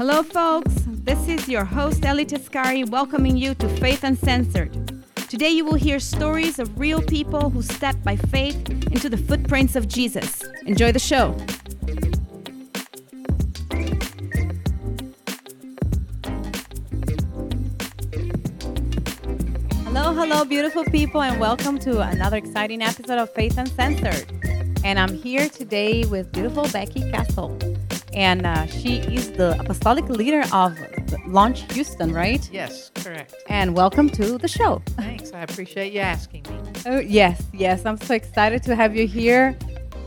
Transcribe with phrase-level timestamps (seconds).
[0.00, 0.72] Hello, folks.
[0.86, 4.72] This is your host, Ellie Tescari, welcoming you to Faith Uncensored.
[5.28, 8.56] Today, you will hear stories of real people who stepped by faith
[8.90, 10.42] into the footprints of Jesus.
[10.64, 11.36] Enjoy the show.
[19.84, 24.32] Hello, hello, beautiful people, and welcome to another exciting episode of Faith Uncensored.
[24.82, 27.58] And I'm here today with beautiful Becky Castle.
[28.14, 30.76] And uh, she is the apostolic leader of
[31.26, 32.48] Launch Houston, right?
[32.52, 33.34] Yes, correct.
[33.48, 34.82] And welcome to the show.
[34.96, 35.32] Thanks.
[35.32, 36.58] I appreciate you asking me.
[36.86, 37.86] Oh, yes, yes.
[37.86, 39.56] I'm so excited to have you here.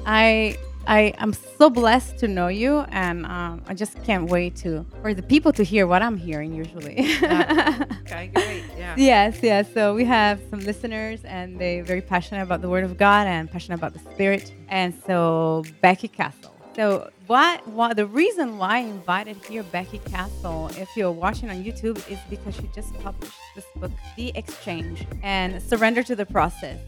[0.05, 4.85] I I am so blessed to know you, and um, I just can't wait to
[5.02, 6.99] for the people to hear what I'm hearing usually.
[7.23, 8.63] Okay, great.
[8.77, 8.95] Yeah.
[8.97, 9.73] yes, yes.
[9.73, 13.50] So we have some listeners, and they're very passionate about the Word of God and
[13.50, 14.53] passionate about the Spirit.
[14.67, 16.53] And so Becky Castle.
[16.75, 17.67] So what?
[17.67, 22.17] What the reason why I invited here Becky Castle, if you're watching on YouTube, is
[22.31, 26.79] because she just published this book, The Exchange, and Surrender to the Process.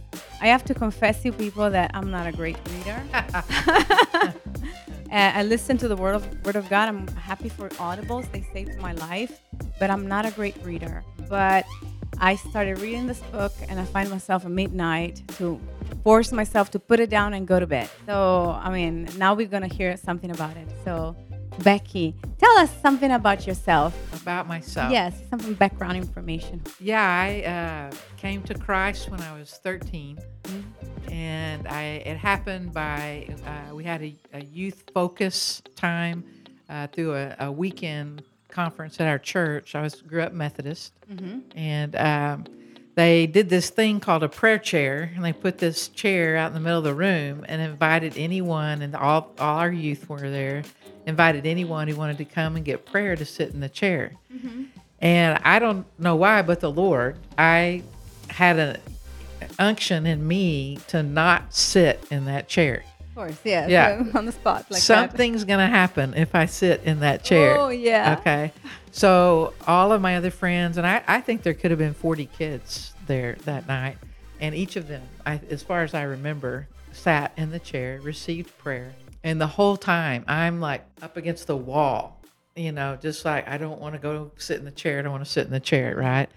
[0.41, 3.01] I have to confess to people that I'm not a great reader.
[5.11, 6.89] And uh, I listen to the word of word of God.
[6.89, 9.39] I'm happy for audibles; they saved my life.
[9.79, 11.03] But I'm not a great reader.
[11.29, 11.65] But
[12.19, 15.59] I started reading this book, and I find myself at midnight to
[16.05, 17.89] force myself to put it down and go to bed.
[18.05, 20.67] So I mean, now we're gonna hear something about it.
[20.85, 21.15] So,
[21.63, 23.91] Becky, tell us something about yourself.
[24.21, 24.91] About myself.
[24.91, 26.61] Yes, some background information.
[26.79, 30.19] Yeah, I uh, came to Christ when I was 13,
[31.09, 36.23] and I it happened by uh, we had a, a youth focus time
[36.69, 39.73] uh, through a, a weekend conference at our church.
[39.73, 40.93] I was grew up Methodist,
[41.55, 42.45] and um,
[42.95, 46.53] they did this thing called a prayer chair, and they put this chair out in
[46.53, 50.63] the middle of the room and invited anyone, and all all our youth were there.
[51.05, 54.13] Invited anyone who wanted to come and get prayer to sit in the chair.
[54.33, 54.63] Mm-hmm.
[54.99, 57.83] And I don't know why, but the Lord, I
[58.29, 58.77] had an
[59.59, 62.83] unction in me to not sit in that chair.
[63.15, 63.69] Of course, yes.
[63.69, 64.03] Yeah.
[64.13, 64.81] on the spot like.
[64.81, 67.57] Something's going to happen if I sit in that chair.
[67.57, 68.17] Oh yeah.
[68.19, 68.51] Okay.
[68.91, 72.25] So all of my other friends, and I, I think there could have been 40
[72.25, 73.97] kids there that night.
[74.41, 78.57] And each of them, I, as far as I remember, sat in the chair, received
[78.57, 78.93] prayer.
[79.23, 82.21] And the whole time I'm like up against the wall,
[82.57, 84.99] you know, just like I don't want to go sit in the chair.
[84.99, 85.95] I don't want to sit in the chair.
[85.95, 86.27] Right.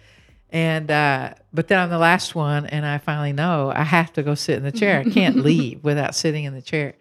[0.50, 4.22] And, uh, but then I'm the last one, and I finally know I have to
[4.22, 5.00] go sit in the chair.
[5.00, 6.94] I can't leave without sitting in the chair.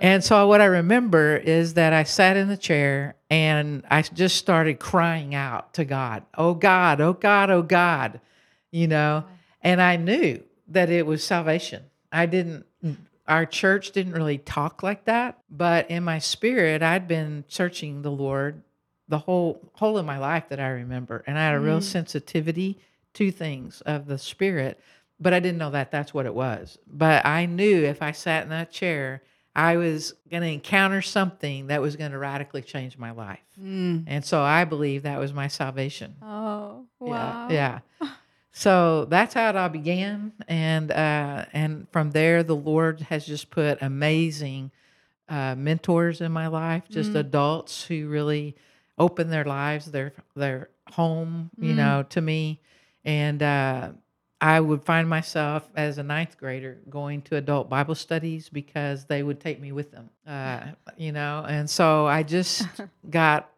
[0.00, 4.36] And so what I remember is that I sat in the chair and I just
[4.36, 8.20] started crying out to God, "Oh God, oh God, oh God."
[8.72, 9.24] You know,
[9.62, 11.84] and I knew that it was salvation.
[12.10, 12.66] I didn't
[13.28, 18.10] our church didn't really talk like that, but in my spirit I'd been searching the
[18.10, 18.62] Lord
[19.12, 22.78] the whole whole of my life that I remember and I had a real sensitivity
[23.12, 24.80] to things of the spirit,
[25.20, 26.78] but I didn't know that that's what it was.
[26.86, 29.20] But I knew if I sat in that chair
[29.54, 33.44] I was going to encounter something that was going to radically change my life.
[33.62, 34.04] Mm.
[34.06, 36.16] And so I believe that was my salvation.
[36.22, 37.48] Oh wow.
[37.50, 37.80] Yeah.
[38.00, 38.08] Yeah.
[38.52, 40.32] So that's how it all began.
[40.48, 44.70] And uh, and from there, the Lord has just put amazing
[45.28, 48.56] uh, mentors in my life, just adults who really
[48.98, 52.60] open their lives, their their home, you know, to me.
[53.04, 53.90] And uh,
[54.40, 59.22] I would find myself as a ninth grader going to adult Bible studies because they
[59.22, 60.60] would take me with them, uh,
[60.96, 61.44] you know.
[61.48, 62.66] And so I just
[63.10, 63.50] got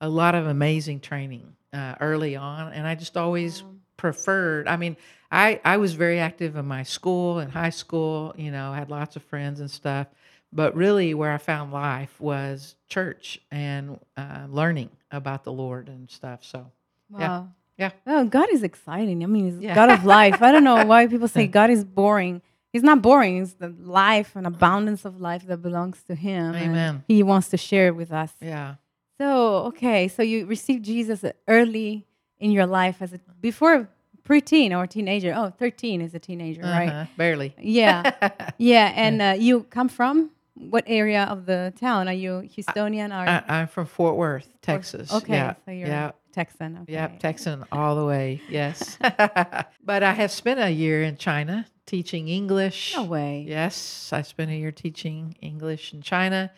[0.00, 3.62] a lot of amazing training uh, early on, and I just always
[3.96, 4.66] preferred.
[4.66, 4.96] I mean,
[5.30, 8.34] I I was very active in my school and high school.
[8.36, 10.06] You know, had lots of friends and stuff.
[10.52, 16.10] But really, where I found life was church and uh, learning about the Lord and
[16.10, 16.44] stuff.
[16.44, 16.66] So
[17.08, 17.48] Wow.
[17.78, 17.90] yeah.
[18.06, 19.22] Oh, God is exciting.
[19.22, 19.74] I mean, He's Yeah.
[19.74, 20.42] God of life.
[20.42, 22.42] I don't know why people say God is boring.
[22.72, 23.38] He's not boring.
[23.38, 26.54] It's the life and abundance of life that belongs to Him.
[26.54, 27.04] and Amen.
[27.08, 28.32] He wants to share it with us.
[28.40, 28.74] yeah,
[29.18, 32.06] So, okay, so you received Jesus early
[32.38, 33.88] in your life as a before
[34.24, 35.32] preteen or teenager.
[35.36, 36.88] Oh, 13 is a teenager, right?
[36.88, 37.54] uh-huh, barely.
[37.58, 38.12] Yeah.
[38.58, 38.92] yeah.
[38.94, 40.30] And uh, you come from
[40.68, 42.08] what area of the town?
[42.08, 45.12] Are you Houstonian or I, I'm from Fort Worth, Texas.
[45.12, 45.54] Okay, Yeah.
[45.64, 46.10] so you're yeah.
[46.32, 46.78] Texan.
[46.82, 46.92] Okay.
[46.92, 48.40] Yep, Texan all the way.
[48.48, 48.96] Yes.
[49.84, 52.94] but I have spent a year in China teaching English.
[52.96, 53.44] No way.
[53.48, 56.52] Yes, I spent a year teaching English in China.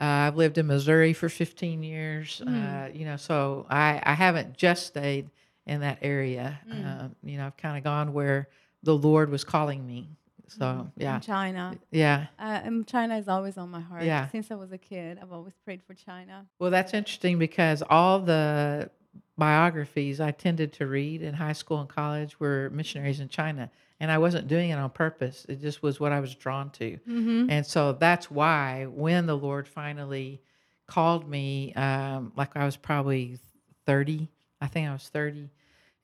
[0.00, 2.40] Uh, I've lived in Missouri for 15 years.
[2.42, 2.64] Hmm.
[2.64, 5.28] Uh, you know, so I, I haven't just stayed
[5.66, 6.60] in that area.
[6.70, 6.86] Hmm.
[6.86, 8.48] Um, you know, I've kind of gone where
[8.82, 10.08] the Lord was calling me
[10.48, 11.78] So yeah, In China.
[11.90, 12.26] yeah.
[12.38, 14.04] Uh, and China is always on my heart.
[14.04, 14.28] Yeah.
[14.28, 16.46] Since I was a kid, I've always prayed for China.
[16.58, 18.90] Well, that's interesting because all the
[19.36, 23.70] biographies I tended to read in high school and college were missionaries in China.
[24.00, 25.44] And I wasn't doing it on purpose.
[25.48, 26.92] It just was what I was drawn to.
[26.92, 27.50] Mm-hmm.
[27.50, 30.40] And so that's why when the Lord finally
[30.86, 33.38] called me, um, like I was probably
[33.86, 34.28] 30,
[34.60, 35.50] I think I was 30,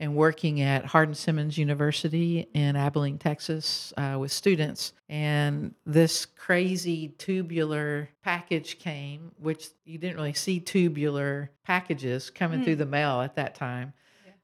[0.00, 4.92] and working at Hardin Simmons University in Abilene, Texas, uh, with students.
[5.08, 12.76] And this crazy tubular package came, which you didn't really see tubular packages coming through
[12.76, 13.92] the mail at that time.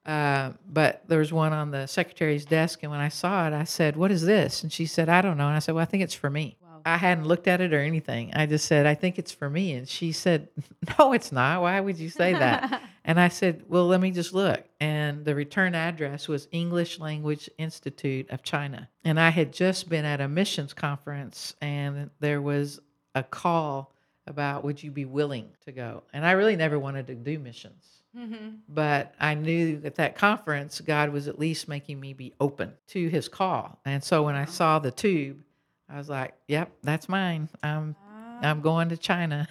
[0.06, 3.64] Uh, but there was one on the secretary's desk, and when I saw it, I
[3.64, 5.84] said, "What is this?" And she said, "I don't know." And I said, "Well, I
[5.84, 8.32] think it's for me." I hadn't looked at it or anything.
[8.34, 10.48] I just said, "I think it's for me." And she said,
[10.98, 11.62] "No, it's not.
[11.62, 15.34] Why would you say that?" and I said, "Well, let me just look." And the
[15.34, 18.88] return address was English Language Institute of China.
[19.04, 22.80] And I had just been at a missions conference, and there was
[23.14, 23.92] a call
[24.26, 28.00] about, "Would you be willing to go?" And I really never wanted to do missions
[28.16, 28.48] Mm-hmm.
[28.68, 33.08] but I knew at that conference, God was at least making me be open to
[33.08, 33.78] his call.
[33.84, 35.44] And so when I saw the tube,
[35.92, 37.48] I was like, yep, that's mine.
[37.62, 37.96] I'm,
[38.42, 39.48] I'm going to China.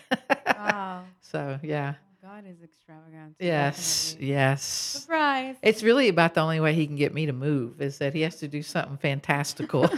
[0.47, 1.03] wow.
[1.21, 1.95] so, yeah.
[2.21, 3.36] God is extravagant.
[3.39, 4.12] Yes.
[4.12, 4.27] definitely.
[4.30, 4.63] Yes.
[4.63, 5.56] Surprise.
[5.62, 8.21] It's really about the only way he can get me to move is that he
[8.21, 9.81] has to do something fantastical.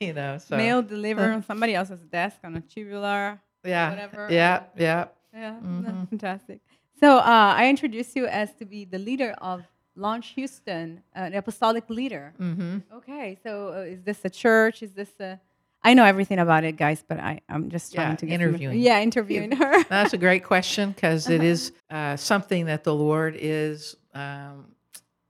[0.00, 0.56] you know, so.
[0.56, 3.40] Mail delivered on somebody else's desk on a tubular.
[3.64, 3.90] yeah.
[3.90, 4.28] whatever.
[4.30, 4.62] Yeah.
[4.76, 5.04] Yeah.
[5.32, 5.84] Yeah, Mhm.
[5.84, 6.60] that's fantastic.
[6.98, 9.62] So uh, I introduced you as to be the leader of
[10.00, 12.32] Launch Houston, uh, an apostolic leader.
[12.40, 12.78] Mm-hmm.
[12.98, 14.82] Okay, so uh, is this a church?
[14.82, 15.38] Is this a?
[15.82, 18.42] I know everything about it, guys, but I I'm just trying Yeah, to get some-
[18.48, 18.78] interviewing.
[18.80, 19.84] yeah, interviewing her.
[19.88, 21.36] That's a great question because Uh-huh.
[21.36, 24.66] it is uh, something that the Lord is um,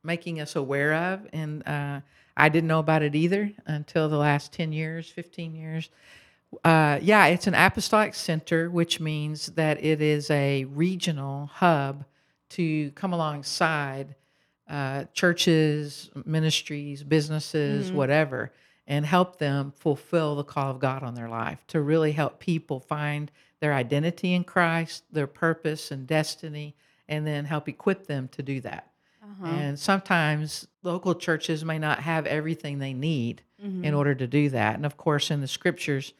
[0.03, 1.27] making us aware of.
[1.33, 2.01] And uh,
[2.37, 5.91] I didn't know about it either until the last 10 years, 15 years.
[6.65, 12.05] Uh, yeah, it's an apostolic center, which means that it is a regional hub
[12.51, 14.17] to come alongside
[14.71, 18.53] uh, churches, ministries, businesses, whatever,
[18.87, 22.81] and help them fulfill the call of God on their life to really help people
[22.81, 23.31] find
[23.61, 26.75] their identity in Christ, their purpose and destiny,
[27.09, 28.91] and then help equip them to do that.
[29.23, 29.47] Uh-huh.
[29.47, 33.85] And sometimes local churches may not have everything they need Mm-hmm.
[33.85, 34.77] in order to do that.
[34.77, 36.15] And of course, in the scriptures,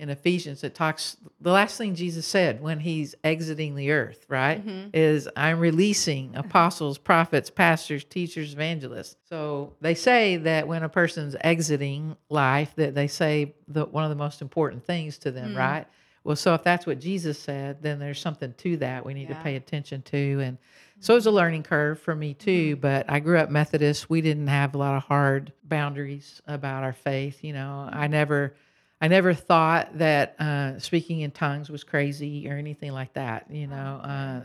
[0.00, 4.66] in Ephesians, it talks the last thing Jesus said when he's exiting the earth, right?
[4.66, 4.88] Mm-hmm.
[4.94, 9.16] Is I'm releasing apostles, prophets, pastors, teachers, evangelists.
[9.28, 14.10] So they say that when a person's exiting life, that they say the one of
[14.10, 15.58] the most important things to them, mm-hmm.
[15.58, 15.86] right?
[16.24, 19.36] Well, so if that's what Jesus said, then there's something to that we need Yeah.
[19.36, 20.40] to pay attention to.
[20.40, 21.00] And mm-hmm.
[21.00, 22.72] so it was a learning curve for me too.
[22.72, 22.80] Mm-hmm.
[22.80, 24.08] But I grew up Methodist.
[24.08, 27.44] We didn't have a lot of hard boundaries about our faith.
[27.44, 28.54] You know, I never,
[29.02, 33.46] I never thought that uh, speaking in tongues was crazy or anything like that.
[33.50, 34.42] You know, uh,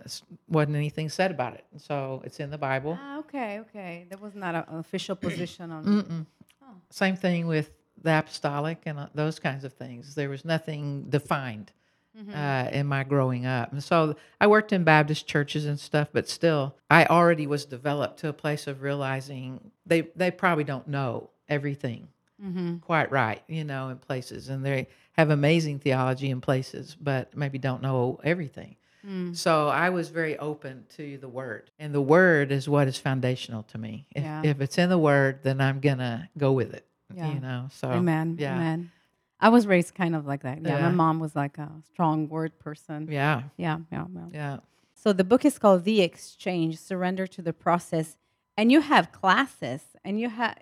[0.47, 1.65] wasn't anything said about it.
[1.77, 2.97] So it's in the Bible.
[3.01, 4.05] Ah, okay, okay.
[4.09, 5.83] That was not a- an official position on.
[5.85, 6.25] Mm-mm.
[6.89, 7.71] Same thing with
[8.01, 10.15] the apostolic and uh, those kinds of things.
[10.15, 11.71] There was nothing defined
[12.33, 13.73] uh, in my growing up.
[13.73, 18.19] And so I worked in Baptist churches and stuff, but still, I already was developed
[18.19, 22.07] to a place of realizing they, they probably don't know everything
[22.43, 22.77] Mm-hmm.
[22.77, 24.49] quite right, you know, in places.
[24.49, 28.75] And they have amazing theology in places, but maybe don't know everything.
[29.07, 29.35] Mm.
[29.35, 31.71] So I was very open to the word.
[31.79, 34.07] And the word is what is foundational to me.
[34.15, 34.41] If, Yeah.
[34.43, 37.31] if it's in the word, then I'm going to go with it, Yeah.
[37.33, 37.67] you know.
[37.71, 38.35] So, Amen.
[38.39, 38.55] yeah.
[38.55, 38.91] Amen.
[39.39, 40.61] I was raised kind of like that.
[40.61, 40.89] Yeah, Yeah.
[40.89, 43.07] my mom was like a strong word person.
[43.11, 44.27] yeah, Yeah, yeah, yeah.
[44.33, 44.57] yeah.
[44.95, 48.17] So the book is called The Exchange: Surrender to the Process,
[48.57, 50.55] and you have classes and you have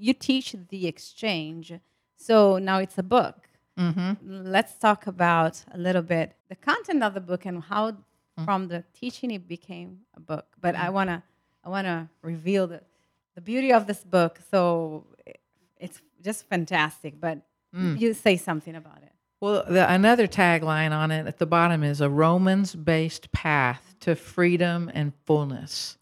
[0.00, 1.72] you teach the exchange.
[2.16, 3.48] So now it's a book.
[3.78, 4.12] Mm-hmm.
[4.56, 7.96] Let's talk about a little bit the content of the book and how
[8.38, 8.44] Mm.
[8.44, 10.46] from the teaching it became a book.
[10.60, 11.24] But I wanna
[11.64, 12.80] I wanna reveal the
[13.34, 14.38] the beauty of this book.
[14.50, 15.40] So it-
[15.80, 17.20] it's just fantastic.
[17.20, 17.38] But
[17.74, 17.98] Mm.
[18.00, 19.12] you say something about it.
[19.40, 24.14] Well, the, another tagline on it at the bottom is a Romans based path to
[24.16, 25.97] freedom and fullness.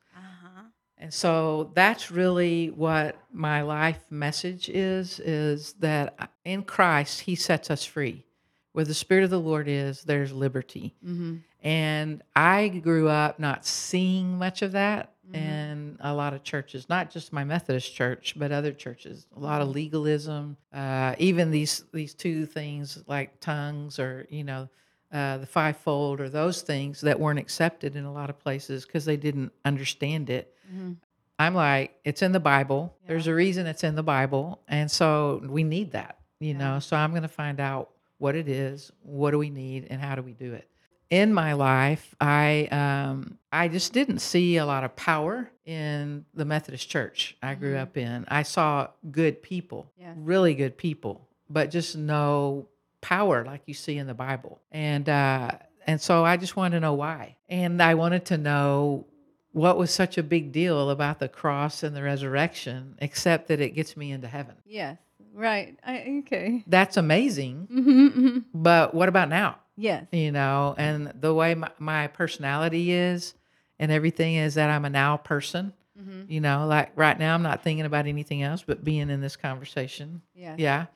[0.99, 7.71] And so that's really what my life message is is that in Christ he sets
[7.71, 8.25] us free.
[8.73, 10.95] Where the spirit of the Lord is, there's liberty.
[11.05, 11.37] Mm-hmm.
[11.63, 15.35] And I grew up not seeing much of that Mm-hmm.
[15.35, 19.27] in a lot of churches, not just my Methodist church, but other churches.
[19.37, 24.69] A lot of legalism, uh, even these these two things like tongues or you know
[25.17, 29.05] uh, the fivefold or those things that weren't accepted in a lot of places because
[29.05, 30.55] they didn't understand it.
[30.73, 30.93] Mm-hmm.
[31.39, 32.95] I'm like, it's in the Bible.
[33.03, 33.09] Yeah.
[33.09, 34.61] There's a reason it's in the Bible.
[34.69, 36.59] And so we need that, you Yeah.
[36.59, 36.79] know.
[36.81, 40.15] So I'm going to find out what it is, what do we need, and how
[40.15, 40.69] do we do it.
[41.11, 46.45] In my life, I um, I just didn't see a lot of power in the
[46.45, 47.81] Methodist Church I grew Mhm.
[47.83, 48.25] up in.
[48.29, 50.17] I saw good people, Yes.
[50.19, 52.67] really good people, but just no
[53.07, 54.61] power like you see in the Bible.
[54.73, 55.53] And uh,
[55.87, 59.07] and so I just wanted to know why, and I wanted to know
[59.53, 63.71] what was such a big deal about the cross and the resurrection, except that it
[63.75, 64.57] gets me into heaven.
[64.67, 64.99] Yes.
[65.33, 65.79] Right.
[65.85, 66.65] I, okay.
[66.67, 69.57] That's amazing, hmm hmm but what about now?
[69.77, 70.07] Yes.
[70.11, 73.35] You know, and the way my, my personality is
[73.79, 75.73] and everything is that I'm a now person.
[75.97, 79.21] hmm You know, like right now, I'm not thinking about anything else but being in
[79.21, 80.23] this conversation.
[80.35, 80.59] Yes.
[80.59, 80.87] Yeah.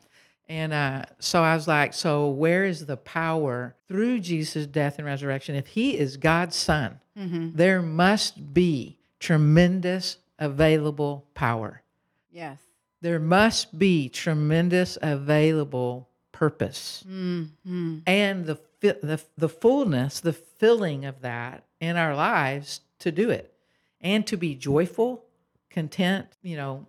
[0.51, 5.07] And uh, so I was like, so where is the power through Jesus' death and
[5.07, 5.55] resurrection?
[5.55, 11.83] If he is God's son, hmm there must be tremendous available power.
[12.33, 12.59] Yes.
[13.01, 17.99] There must be tremendous available purpose Mm-hmm.
[18.07, 23.53] and the, the the fullness, the filling of that in our lives to do it,
[24.01, 25.25] and to be joyful,
[25.71, 26.87] content, you know,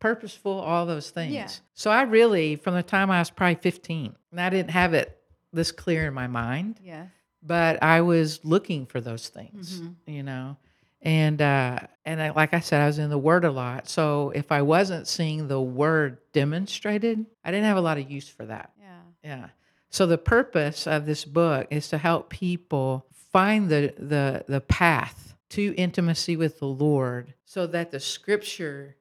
[0.00, 1.32] purposeful, all those things.
[1.34, 1.48] Yeah.
[1.74, 5.16] So I really, from the time I was probably 15, and I didn't have it
[5.52, 7.08] this clear in my mind, Yes.
[7.42, 9.94] but I was looking for those things, Mhm.
[10.06, 10.56] you know.
[11.02, 13.88] And uh, and I, like I said, I was in the Word a lot.
[13.88, 18.28] So if I wasn't seeing the Word demonstrated, I didn't have a lot of use
[18.28, 18.72] for that.
[18.78, 18.98] Yeah.
[19.24, 19.48] Yeah.
[19.88, 25.34] So the purpose of this book is to help people find the the the path
[25.50, 28.94] to intimacy with the Lord so that the scripture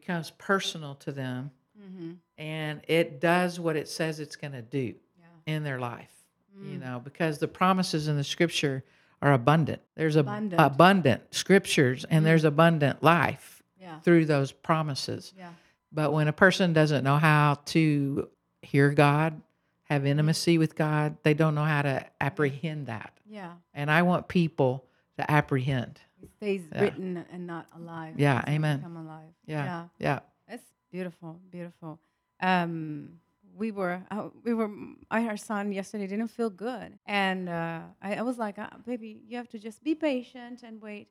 [0.00, 2.12] becomes personal to them Mm-hmm.
[2.38, 5.54] and it does what it says it's going to do Yeah.
[5.54, 6.10] in their life.
[6.58, 6.80] You Mm.
[6.80, 8.82] know, because the promises in the scripture
[9.20, 9.82] are abundant.
[9.94, 10.58] There's Abundant.
[10.60, 12.24] abundant scriptures and Mm.
[12.24, 14.00] there's abundant life Yeah.
[14.00, 15.34] through those promises.
[15.36, 15.52] Yeah.
[15.92, 18.30] But when a person doesn't know how to
[18.62, 19.42] hear God,
[19.84, 23.12] have intimacy with God, they don't know how to apprehend that.
[23.26, 23.52] Yeah.
[23.74, 24.86] And I want people
[25.18, 26.00] to apprehend.
[26.26, 26.80] It stays Yeah.
[26.82, 28.14] written and not alive.
[28.18, 28.78] Yeah, amen.
[28.78, 29.32] Become alive.
[29.46, 29.64] Yeah.
[29.64, 29.84] Yeah.
[29.98, 30.18] Yeah.
[30.48, 31.40] That's beautiful.
[31.50, 31.98] Beautiful.
[32.40, 33.20] Um,
[33.56, 34.70] we were, uh, we were,
[35.10, 36.98] I, our son yesterday didn't feel good.
[37.06, 40.80] And uh, I, I was like, uh, baby, you have to just be patient and
[40.82, 41.08] wait.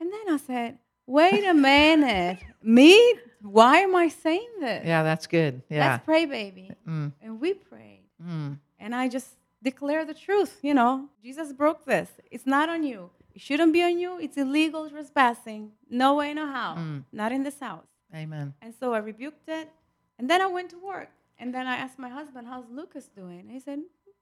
[0.00, 2.38] And then I said, wait a minute.
[2.62, 2.94] Me?
[3.42, 4.84] Why am I saying this?
[4.86, 5.62] Yeah, that's good.
[5.68, 5.92] Yeah.
[5.92, 6.70] Let's pray, baby.
[6.86, 8.04] Mm, And we prayed.
[8.24, 9.30] mm, And I just
[9.62, 10.58] declare the truth.
[10.62, 12.08] You know, Jesus broke this.
[12.30, 13.10] It's not on you.
[13.38, 14.18] It shouldn't be on you.
[14.18, 15.70] It's illegal trespassing.
[15.88, 16.74] No way, no how.
[16.74, 17.04] Mm.
[17.12, 17.86] Not in this house.
[18.12, 18.52] amen.
[18.60, 19.70] And so I rebuked it.
[20.18, 21.10] And then I went to work.
[21.38, 23.38] And then I asked my husband, How's Lucas doing?
[23.42, 23.78] And he said,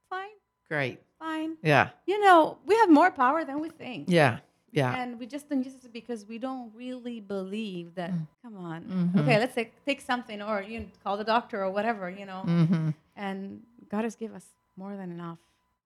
[0.07, 0.37] Fine,
[0.69, 0.99] Great.
[1.17, 1.57] fine.
[1.63, 1.89] Yeah.
[2.05, 4.05] You know, we have more power than we think.
[4.07, 4.37] Yeah.
[4.71, 4.93] Yeah.
[5.01, 8.11] And we just don't use it because we don't really believe that,
[8.43, 8.83] come on.
[8.83, 9.21] Mhm.
[9.21, 12.43] Okay, let's say, take something or you know, call the doctor or whatever, you know.
[12.45, 12.89] Mm-hmm.
[13.15, 14.45] And God has given us
[14.75, 15.39] more than enough.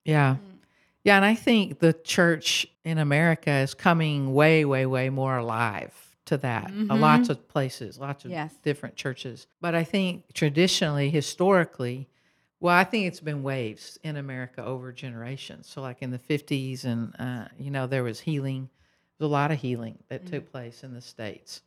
[0.04, 0.34] Yeah.
[0.34, 0.58] Mm.
[1.04, 1.16] Yeah.
[1.16, 5.92] And I think the church in America is coming way, way, way more alive
[6.26, 6.70] to that.
[6.88, 7.00] Uh, Mhm.
[7.00, 8.54] lots of places, lots of Yes.
[8.62, 9.46] different churches.
[9.60, 12.08] But I think traditionally, historically,
[12.60, 15.66] well, I think it's been waves in America over generations.
[15.68, 18.68] So, like in the 50s, and, uh, you know, there was healing,
[19.18, 21.62] there was a lot of healing that took place in the States.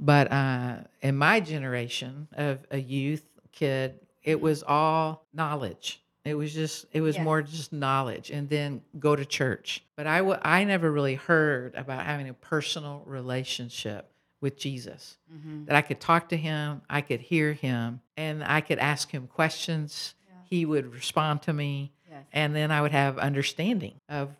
[0.00, 6.02] But uh, in my generation of a youth kid, it was all knowledge.
[6.24, 7.24] It was just, it was Yes.
[7.24, 9.82] more just knowledge and then go to church.
[9.96, 14.10] But I, w- I never really heard about having a personal relationship
[14.40, 15.64] with Jesus Mm-hmm.
[15.66, 19.26] that I could talk to him, I could hear him, and I could ask him
[19.28, 20.14] questions.
[20.28, 20.34] Yeah.
[20.44, 22.24] He would respond to me, Yes.
[22.32, 24.30] and then I would have understanding of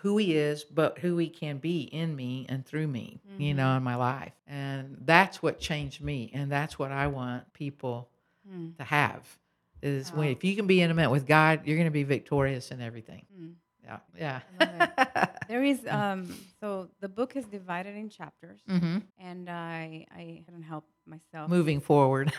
[0.00, 3.76] who he is, but who he can be in me and through me, you know,
[3.76, 4.32] in my life.
[4.46, 8.08] And that's what changed me, and that's what I want people
[8.48, 8.76] Mm.
[8.78, 9.36] to have.
[9.82, 12.80] Is when if you can be intimate with God, you're going to be victorious in
[12.80, 13.24] everything.
[13.38, 13.54] Mm.
[13.84, 14.88] Yeah, yeah.
[15.48, 16.28] There is um
[16.60, 21.80] so the book is divided in chapters hmm and I I couldn't help myself Moving
[21.80, 22.32] forward.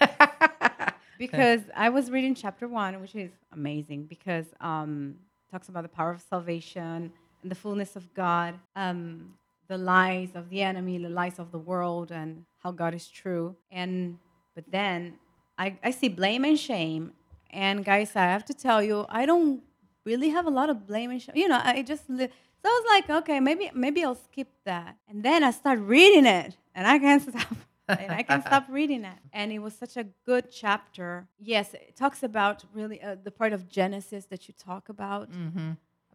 [1.17, 5.15] because I was reading chapter 1 which is amazing because um
[5.51, 9.33] talks about the power of salvation and the fullness of God um
[9.67, 13.55] the lies of the enemy the lies of the world and how God is true
[13.71, 14.19] and
[14.53, 15.15] but then
[15.57, 17.13] I I see blame and shame
[17.49, 19.61] and guys I have to tell you I don't
[20.05, 22.29] really have a lot of blame and you know I just li-
[22.61, 26.25] so I was like okay maybe maybe I'll skip that and then I start reading
[26.25, 27.55] it and I can't stop
[27.97, 29.17] and I can't stop reading it.
[29.33, 31.27] And it was such a good chapter.
[31.39, 35.71] Yes, it talks about really uh, the part of Genesis that you talk about hmm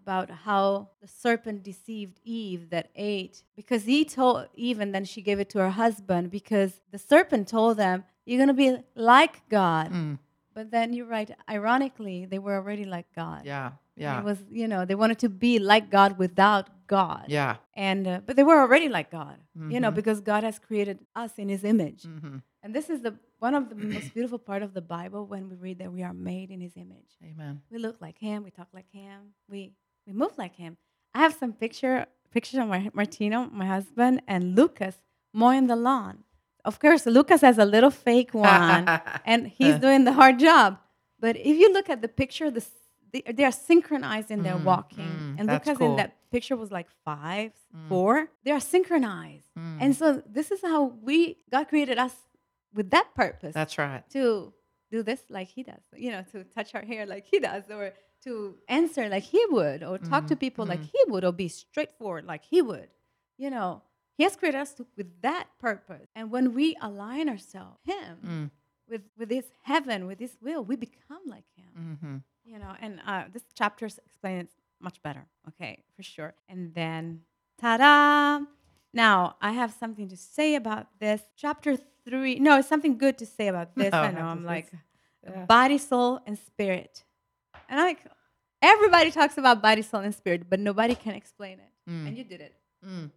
[0.07, 5.23] about how the serpent deceived Eve that ate because he told Eve and then she
[5.23, 9.49] gave it to her husband because the serpent told them, You're going to be like
[9.49, 9.91] God.
[9.91, 10.19] Mm.
[10.55, 11.31] But then you're right.
[11.51, 13.43] Ironically, they were already like God.
[13.45, 13.73] Yeah.
[13.97, 14.19] Yeah.
[14.19, 17.27] It was, you know, they wanted to be like God without God.
[17.29, 17.57] yeah.
[17.77, 19.39] And uh, but they were already like God,
[19.73, 19.95] you know, Mhm.
[20.01, 22.03] because God has created us in His image.
[22.05, 23.13] hmm And this is the
[23.47, 26.15] one of the most beautiful part of the Bible when we read that we are
[26.15, 27.11] made in His image.
[27.23, 27.63] Amen.
[27.71, 28.43] We look like Him.
[28.45, 29.35] We talk like Him.
[29.49, 29.61] We
[30.07, 30.77] we move like Him.
[31.15, 34.97] I have some picture pictures of my Martino, my husband, and Lucas
[35.33, 36.24] mowing the lawn.
[36.65, 38.89] Of course, Lucas has a little fake one,
[39.25, 40.79] and he's doing the hard job.
[41.21, 42.65] But if you look at the picture, the,
[43.13, 45.13] they, are synchronized in their Mm, walking.
[45.37, 45.91] mm, and Lucas cool.
[45.91, 47.89] in that picture was like five, Mm.
[47.89, 48.29] four.
[48.45, 49.49] They are synchronized.
[49.59, 49.79] Mm.
[49.83, 52.15] And so this is how we God created us
[52.75, 54.03] with that purpose That's right.
[54.11, 54.53] to
[54.91, 57.93] do this like he does, you know, to touch our hair like he does, or
[58.25, 60.91] to answer like he would, or talk to Mhm, people like mhm.
[60.95, 62.89] he would, or be straightforward like he would.
[63.39, 63.83] You know,
[64.17, 66.09] he has created us with that purpose.
[66.15, 68.51] And when we align ourselves, him, Mm.
[68.89, 71.99] with with his heaven, with his will, we become like him.
[72.03, 72.17] hmm
[72.53, 75.25] You know, and uh, this chapter explains it much better.
[75.49, 76.35] Okay, for sure.
[76.49, 77.23] And then,
[77.61, 78.45] ta-da!
[78.93, 82.39] Now I have something to say about this chapter three.
[82.39, 83.93] No, it's something good to say about this.
[83.93, 84.27] No, I know.
[84.27, 84.71] I'm like
[85.23, 85.47] yeah.
[85.47, 87.05] body, soul, and spirit.
[87.69, 88.01] And I like
[88.63, 91.73] everybody talks about body, soul, and spirit, but nobody can explain it.
[91.91, 92.07] Mm.
[92.09, 92.55] And you did it.
[92.87, 93.11] Mm.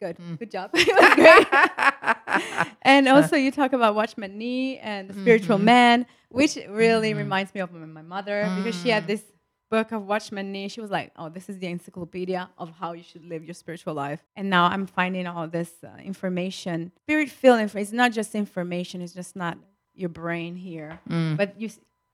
[0.00, 0.16] Good.
[0.18, 0.38] Mm.
[0.38, 0.70] Good job.
[0.74, 1.14] it was
[2.64, 2.66] great.
[2.82, 5.62] and also you talk about Watchman Nee and the spiritual Mhm.
[5.64, 7.18] man, which really Mhm.
[7.18, 9.08] reminds me of my mother because she had Mm.
[9.08, 9.24] this
[9.70, 10.68] book of Watchman Nee.
[10.68, 13.94] She was like, "Oh, this is the encyclopedia of how you should live your spiritual
[13.94, 17.82] life." And now I'm finding all this uh, information, spirit-filled information.
[17.82, 19.02] It's not just information.
[19.02, 19.58] It's just not
[19.94, 21.36] your brain here, Mm.
[21.36, 21.70] but you.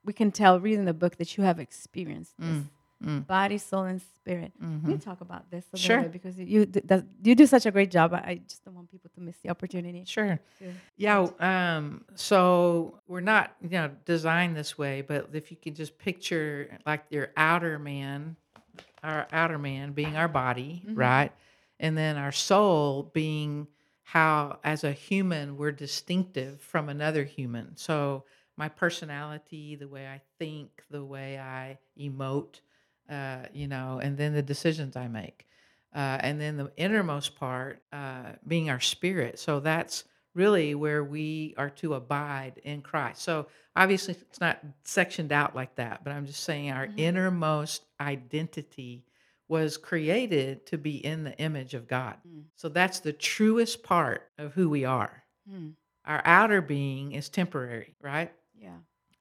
[0.06, 2.62] We can tell reading the book that you have experienced this
[3.02, 3.26] Mm.
[3.26, 4.52] Body, soul, and spirit.
[4.62, 4.84] Mhm.
[4.84, 5.96] We talk about this a Sure.
[5.96, 8.14] little bit because you d- does, you do such a great job.
[8.14, 10.04] I, just don't want people to miss the opportunity.
[10.06, 10.38] Sure.
[10.96, 11.28] Yeah.
[11.40, 16.78] Um, so we're not, you know, designed this way, but if you can just picture
[16.86, 18.36] like your outer man,
[19.02, 20.96] our outer man being our body, Mhm.
[20.96, 21.32] right?
[21.80, 23.66] And then our soul being
[24.02, 27.76] how, as a human, we're distinctive from another human.
[27.76, 28.24] So
[28.56, 32.60] my personality, the way I think, the way I emote,
[33.08, 35.46] uh, you know, and then the decisions I make.
[35.94, 39.38] Uh, and then the innermost part uh, being our spirit.
[39.38, 43.22] So that's really where we are to abide in Christ.
[43.22, 46.98] So obviously it's not sectioned out like that, but I'm just saying our Mhm.
[46.98, 49.04] innermost identity
[49.46, 52.16] was created to be in the image of God.
[52.26, 52.44] Mm.
[52.56, 55.22] So that's the truest part of who we are.
[55.48, 55.70] Hmm.
[56.06, 58.32] Our outer being is temporary, right?
[58.58, 58.78] Yeah.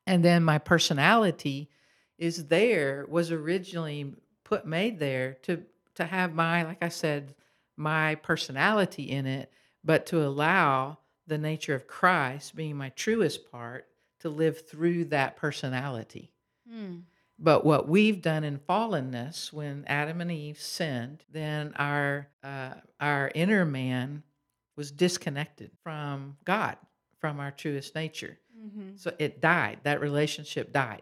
[0.08, 1.70] and then my personality
[2.18, 5.64] is there was originally put made there to
[5.96, 7.34] to have my like i said
[7.78, 9.52] my personality in it
[9.84, 10.98] but to allow
[11.28, 13.88] the nature of christ being my truest part
[14.20, 16.32] to live through that personality
[16.70, 17.00] Hmm.
[17.38, 23.32] but what we've done in fallenness when adam and eve sinned then our uh, our
[23.36, 24.24] inner man
[24.78, 26.78] was disconnected from god
[27.20, 28.96] from our truest nature Mm-hmm.
[28.96, 29.80] so it died.
[29.84, 31.02] That relationship died.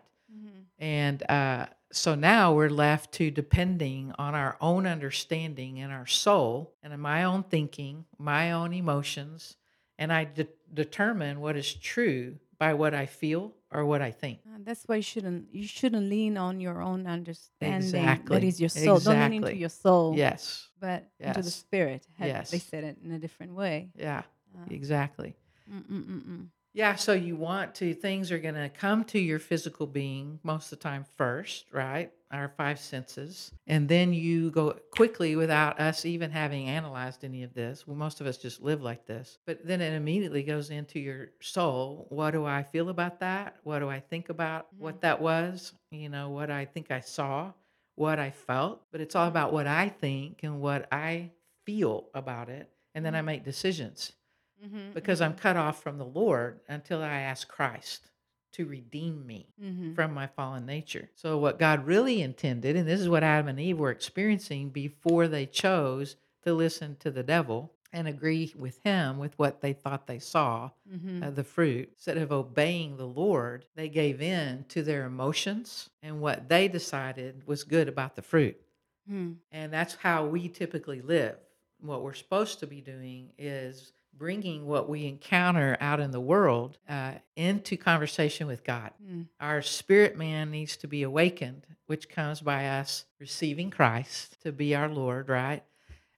[0.81, 6.73] And uh, so now we're left to depending on our own understanding and our soul
[6.81, 9.57] and my own thinking, my own emotions.
[9.99, 14.39] And I de- determine what is true by what I feel or what I think.
[14.45, 17.91] Uh, that's why you shouldn't you shouldn't lean on your own understanding.
[17.91, 18.47] That Exactly.
[18.47, 18.99] is your soul.
[18.99, 20.15] Don't lean into your soul.
[20.17, 20.67] Yes.
[20.79, 22.07] But into the spirit.
[22.17, 23.91] Had They said it in a different way.
[23.95, 24.23] Yeah.
[24.57, 25.35] Uh, Exactly.
[25.71, 26.47] mm-mm-mm-mm.
[26.73, 30.71] Yeah, so you want to, things are going to come to your physical being most
[30.71, 32.11] of the time first, right?
[32.31, 33.51] Our five senses.
[33.67, 37.85] And then you go quickly without us even having analyzed any of this.
[37.85, 39.37] Well, most of us just live like this.
[39.45, 42.05] But then it immediately goes into your soul.
[42.07, 43.57] What do I feel about that?
[43.63, 45.73] What do I think about what that was?
[45.91, 47.51] You know, what I think I saw,
[47.95, 48.81] what I felt.
[48.93, 51.31] But it's all about what I think and what I
[51.65, 52.69] feel about it.
[52.95, 53.25] And then I Mhm.
[53.25, 54.13] make decisions
[54.63, 54.91] Mm-hmm.
[54.93, 58.09] because I'm cut off from the Lord until I ask Christ
[58.53, 59.93] to redeem me Mm-hmm.
[59.93, 61.09] from my fallen nature.
[61.15, 65.27] So, what God really intended, and this is what Adam and Eve were experiencing before
[65.27, 70.05] they chose to listen to the devil and agree with him with what they thought
[70.07, 71.23] they saw, Mm-hmm.
[71.23, 76.21] uh, the fruit, instead of obeying the Lord, they gave in to their emotions and
[76.21, 78.57] what they decided was good about the fruit.
[79.07, 79.33] Hmm.
[79.51, 81.37] And that's how we typically live.
[81.81, 86.77] What we're supposed to be doing is bringing what we encounter out in the world
[86.87, 88.91] uh, into conversation with God.
[89.03, 89.27] Mm.
[89.39, 94.75] Our spirit man needs to be awakened, which comes by us receiving Christ to be
[94.75, 95.63] our Lord, right?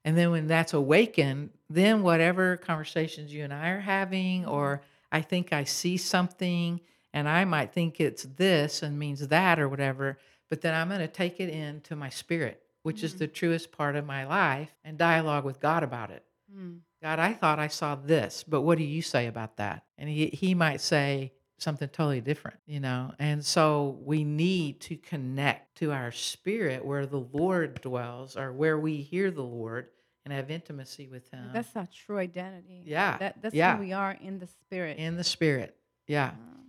[0.04, 5.22] And then when that's awakened, then whatever conversations you and I are having, or I
[5.22, 6.80] think I see something
[7.14, 10.18] and I might think it's this and means that or whatever,
[10.50, 13.18] but then I'm going to take it into my spirit, which is Mhm.
[13.18, 16.24] the truest part of my life, and dialogue with God about it.
[16.54, 16.80] Mm.
[17.04, 19.84] God, I thought I saw this, but what do you say about that?
[19.98, 23.12] And he, he might say something totally different, you know?
[23.18, 28.78] And so we need to connect to our spirit where the Lord dwells or where
[28.78, 29.88] we hear the Lord
[30.24, 32.82] and have intimacy with him That's our true identity.
[32.86, 33.76] Yeah, That, that's yeah.
[33.76, 34.96] who we are in the spirit.
[34.96, 35.76] in the spirit.
[36.06, 36.28] Yeah.
[36.30, 36.60] Um,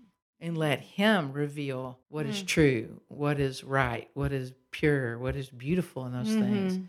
[0.41, 2.48] And let him reveal what is Mm.
[2.48, 6.78] true, what is right, what is pure, what is beautiful in those things.
[6.78, 6.88] mhm.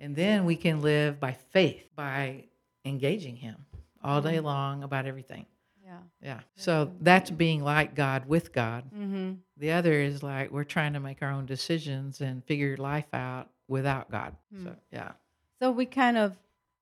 [0.00, 2.46] And then we can live by faith, by
[2.84, 3.56] engaging him
[4.02, 5.46] all day long about everything.
[5.84, 5.98] Yeah.
[6.22, 6.40] Yeah.
[6.56, 8.84] So that's being like God with God.
[8.94, 9.32] Mm-hmm.
[9.56, 13.48] The other is like we're trying to make our own decisions and figure life out
[13.68, 14.36] without God.
[14.62, 14.76] So, Mm.
[14.92, 15.12] yeah.
[15.60, 16.36] So we kind of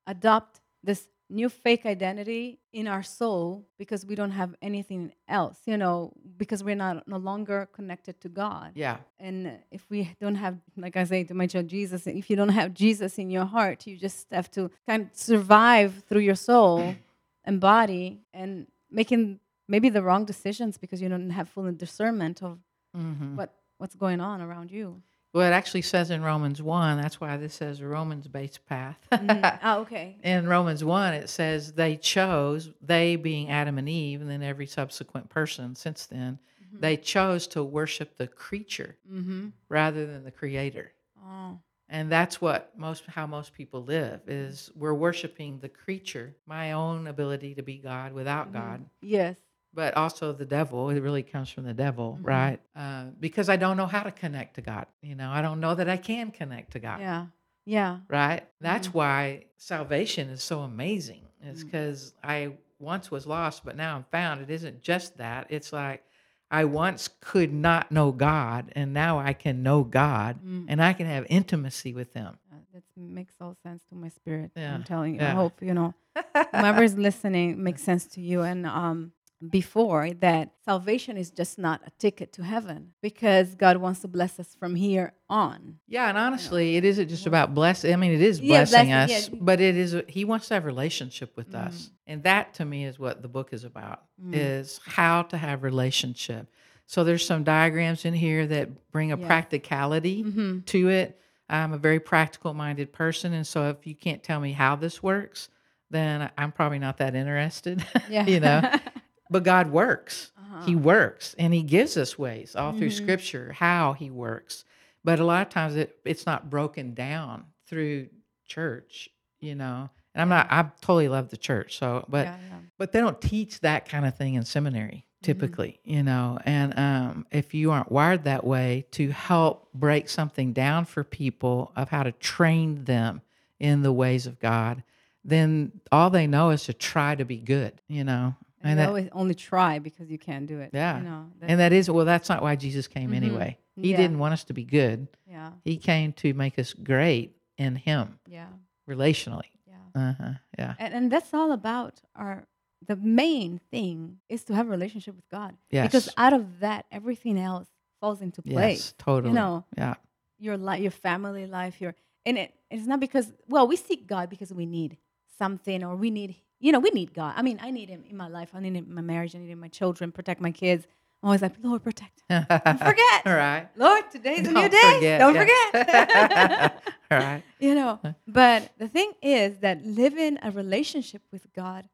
[0.07, 5.77] adopt this new fake identity in our soul because we don't have anything else, you
[5.77, 8.73] know, because we're not no longer connected to God.
[8.75, 8.99] Yeah.
[9.19, 12.51] And if we don't have, like I say to my child, Jesus, if you don't
[12.51, 16.95] have Jesus in your heart, you just have to kind of survive through your soul
[17.45, 22.59] and body and making maybe the wrong decisions because you don't have full discernment of
[22.95, 25.03] hmm what what's going on around you.
[25.37, 28.97] Well, it actually says in Romans 1, that's why this says Romans based path.
[29.13, 29.59] Mhm.
[29.63, 30.17] oh, okay.
[30.25, 34.67] in Romans 1, it says they chose, they being Adam and Eve, and then every
[34.67, 36.39] subsequent person since then,
[36.73, 39.49] they chose to worship the creature Mm-hmm.
[39.69, 40.93] rather than the creator.
[41.23, 41.59] Oh.
[41.91, 47.07] And that's what most how most people live is we're worshiping the creature, my own
[47.07, 48.53] ability to be God without Mhm.
[48.55, 49.37] God, Yes.
[49.77, 50.91] But also the devil.
[50.91, 52.27] It really comes from the devil, Mhm.
[52.27, 52.61] right?
[52.75, 54.87] Uh, because I don't know how to connect to God.
[55.03, 57.27] You know, I don't know that I can connect to God Yeah.
[57.67, 57.99] Yeah.
[58.09, 58.43] right?
[58.61, 58.95] That's Mhm.
[58.95, 61.23] why salvation is so amazing.
[61.43, 61.67] It's Mm.
[61.67, 64.41] because I once was lost, but now I'm found.
[64.41, 65.47] It isn't just that.
[65.51, 66.03] It's like
[66.51, 70.67] I once could not know God, and now I can know God, Mm.
[70.69, 72.39] and I can have intimacy with Him.
[72.53, 74.53] Uh, That makes all sense to my spirit.
[74.55, 75.23] Yeah, I'm telling you.
[75.23, 75.95] I hope you know
[76.53, 78.43] whoever's listening makes sense to you.
[78.43, 79.13] And um,
[79.51, 84.41] before that, salvation is just not a ticket to heaven because God wants to bless
[84.41, 85.79] us from here on.
[85.87, 87.93] Yeah, and honestly, it isn't just about blessing.
[87.93, 89.39] I mean, it is Yeah, blessing blessing, us, yeah.
[89.41, 89.97] but it is.
[90.09, 91.67] He wants to have relationship with Mm.
[91.67, 94.35] us, and that to me is what the book is about: Mm.
[94.35, 96.51] is how to have relationship.
[96.87, 99.27] So there's some diagrams in here that bring a Yes.
[99.27, 100.61] practicality Mm-hmm.
[100.67, 101.21] to it.
[101.49, 105.03] I'm a very practical minded person, and so if you can't tell me how this
[105.03, 105.49] works,
[105.91, 107.85] then I'm probably not that interested.
[108.11, 108.27] Yeah.
[108.27, 108.63] you know,
[109.31, 110.31] but God works.
[110.39, 110.67] Uh-huh.
[110.67, 112.97] He works and he gives us ways all through Mhm.
[113.03, 114.65] scripture how he works.
[115.05, 118.09] But a lot of times it, it's not broken down through
[118.47, 119.09] church,
[119.41, 119.91] you know.
[120.15, 121.79] And I'm not I totally love the church.
[121.79, 122.59] So but yeah, yeah.
[122.79, 126.39] but they don't teach that kind of thing in seminary typically, you know.
[126.45, 131.73] And um, if you aren't wired that way to help break something down for people
[131.75, 133.23] of how to train them
[133.59, 134.85] in the ways of God,
[135.25, 138.37] then all they know is to try to be good, you know.
[138.67, 140.71] And, you that, always only try because you can't do it.
[140.73, 140.99] Yeah.
[140.99, 143.17] You know, and that is well, that's not why Jesus came Mhm.
[143.17, 143.59] anyway.
[143.77, 143.97] He Yeah.
[143.99, 145.09] didn't want us to be good.
[145.27, 148.49] yeah, He came to make us great in Him yeah,
[148.89, 149.51] relationally.
[149.67, 149.75] yeah.
[150.01, 150.33] Uh huh.
[150.59, 150.75] Yeah.
[150.79, 152.47] And, and that's all about our
[152.87, 155.57] the main thing is to have a relationship with God.
[155.71, 155.87] Yes.
[155.89, 157.67] Because out of that, everything else
[158.01, 158.79] falls into place.
[158.79, 158.95] yes.
[158.99, 159.31] Totally.
[159.31, 159.95] You know, Yeah.
[160.39, 164.29] your life, your family life, your and it, it's not because well, we seek God
[164.31, 164.99] because we need
[165.39, 167.35] something or we need you know we need God.
[167.37, 168.51] I mean, I need Him in my life.
[168.55, 169.35] I need Him in my marriage.
[169.35, 170.13] I need Him in my children.
[170.13, 170.87] Protect my kids.
[171.23, 172.23] I'm always like, Lord, protect.
[172.29, 173.23] forget.
[173.27, 173.69] All right.
[173.77, 174.93] Lord, today's a new day.
[174.95, 175.41] forget, Don't yeah.
[175.43, 176.83] forget.
[177.11, 177.43] All right.
[177.59, 181.89] you know, but the thing is that living a relationship with God,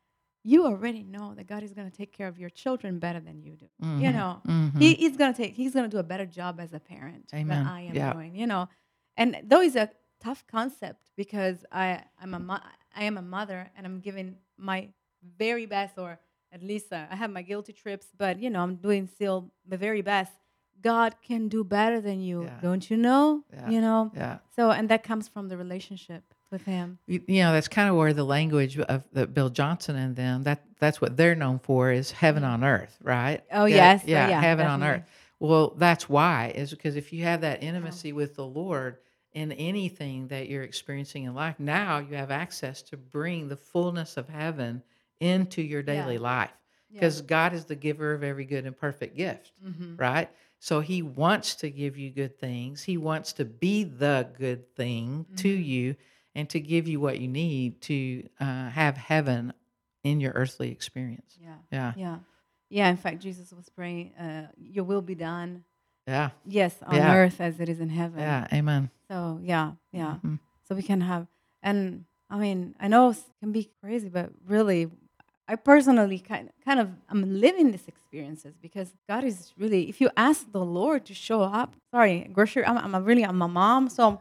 [0.44, 3.42] you already know that God is going to take care of your children better than
[3.42, 3.66] you do.
[3.80, 4.80] You Mhm, know, mhm.
[4.80, 7.30] he, he's going to take, he's going to do a better job as a parent
[7.32, 7.46] Amen.
[7.58, 8.12] than I am Yeah.
[8.12, 8.68] doing, you know.
[9.16, 12.62] And though it's a tough concept because I, I'm a,
[12.94, 14.88] I am a mother and I'm giving my
[15.38, 16.18] very best, or
[16.52, 19.76] at least uh, I have my guilty trips, but you know, I'm doing still the
[19.76, 20.32] very best.
[20.80, 22.58] God can do better than you, Yeah.
[22.60, 23.44] don't you know?
[23.52, 23.70] Yeah.
[23.70, 24.38] You know, Yeah.
[24.56, 26.98] so, and that comes from the relationship with Him.
[27.06, 30.42] You, you know, that's kind of where the language of the Bill Johnson and them
[30.42, 33.42] that that's what they're known for is heaven on earth, right?
[33.52, 34.02] Oh, yes.
[34.04, 35.04] yeah, yeah, heaven on earth.
[35.38, 38.98] Well, that's why is because if you have that intimacy with the Lord
[39.34, 44.16] in anything that you're experiencing in life, now you have access to bring the fullness
[44.16, 44.82] of heaven
[45.20, 46.50] into your daily life
[46.90, 47.00] Yeah.
[47.00, 49.98] because God is the giver of every good and perfect gift, Mhm.
[49.98, 50.28] right?
[50.58, 52.82] So he wants to give you good things.
[52.84, 55.64] He wants to be the good thing to Mhm.
[55.64, 55.96] you
[56.34, 59.52] and to give you what you need to uh, have heaven
[60.04, 61.38] in your earthly experience.
[61.40, 61.56] Yeah.
[61.70, 61.92] Yeah.
[61.96, 62.18] Yeah.
[62.68, 62.88] Yeah.
[62.90, 65.64] In fact, Jesus was praying, uh, Your will be done.
[66.06, 66.30] Yeah.
[66.44, 67.14] Yes, on Yeah.
[67.14, 68.18] earth as it is in heaven.
[68.20, 68.48] Yeah.
[68.52, 68.90] Amen.
[69.12, 69.72] So, yeah.
[69.92, 70.16] Yeah.
[70.24, 70.38] Mhm.
[70.66, 71.26] So we can have,
[71.62, 74.90] and I mean, I know it can be crazy, but really,
[75.48, 79.82] I personally kind kind of I'm living these experiences because God is really.
[79.92, 82.64] If you ask the Lord to show up, sorry, grocery.
[82.64, 84.20] I'm, I'm a really I'm a mom, so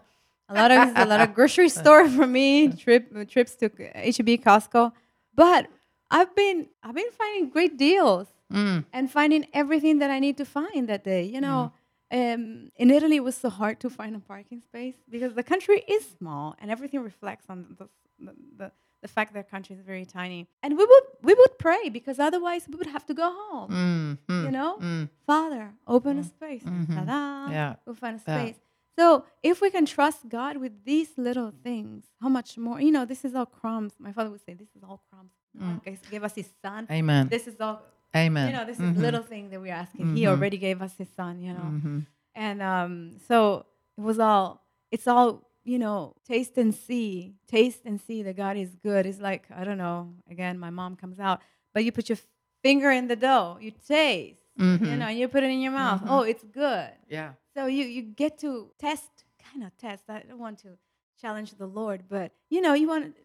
[0.50, 2.68] a lot of a lot of grocery store for me.
[2.84, 4.92] Trip trips to HEB, Costco,
[5.34, 5.68] but
[6.10, 8.84] I've been I've been finding great deals Mm.
[8.92, 11.24] and finding everything that I need to find that day.
[11.24, 11.72] You know,
[12.12, 15.80] um, in Italy, it was so hard to find a parking space because the country
[15.88, 17.88] is small and everything reflects on the,
[18.26, 18.71] the, the,
[19.02, 20.47] the fact that the country is very tiny.
[20.63, 23.69] And we would we would pray because otherwise we would have to go home.
[23.71, 24.34] Mm.
[24.34, 24.43] Mm.
[24.45, 25.10] You know, Mm.
[25.26, 26.63] Father, open a space.
[26.63, 26.88] Mhm.
[26.95, 27.52] Ta-da!
[27.52, 27.76] Yeah.
[27.86, 28.38] We'll find a Yeah.
[28.39, 28.60] space.
[29.00, 32.80] So if we can trust God with these little things, how much more?
[32.82, 33.93] You know, this is all crumbs.
[34.08, 36.82] My father would say, "This is all crumbs." God gave- gave us His Son.
[36.91, 37.28] Amen.
[37.36, 37.78] This is all
[38.15, 38.47] Amen.
[38.47, 38.97] you know, this is Mhm.
[38.97, 40.15] little thing that we're asking.
[40.15, 40.28] He Mhm.
[40.30, 41.69] already gave us his son, you know.
[41.82, 42.06] Mhm.
[42.36, 43.65] And um, so
[43.97, 48.58] it was all, it's all, you know, taste and see, taste and see that God
[48.58, 49.06] is good.
[49.06, 51.41] It's like, I don't know, again, my mom comes out,
[51.74, 52.17] but you put your
[52.63, 54.97] finger in the dough, you taste, you Mhm.
[55.00, 56.02] know, and you put it in your mouth.
[56.02, 56.10] Mhm.
[56.10, 56.91] Oh, it's good.
[57.08, 57.34] Yeah.
[57.56, 60.04] So you, you get to test, kind of test.
[60.10, 60.78] I don't want to
[61.21, 63.15] challenge the Lord, but, you know, you want,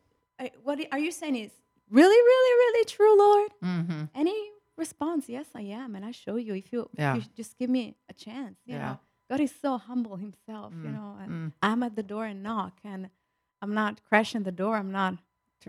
[0.63, 1.53] what are you saying is
[1.91, 3.51] really, really, really true, Lord?
[3.63, 4.05] Mm-hmm.
[4.15, 7.71] any response yes i am and i show you if you, if you just give
[7.71, 8.85] me a chance you Yeah.
[8.87, 8.99] know
[9.31, 11.53] god is so humble himself you Mm, know and mm.
[11.63, 13.09] i'm at the door and knock and
[13.63, 15.15] i'm not crashing the door i'm not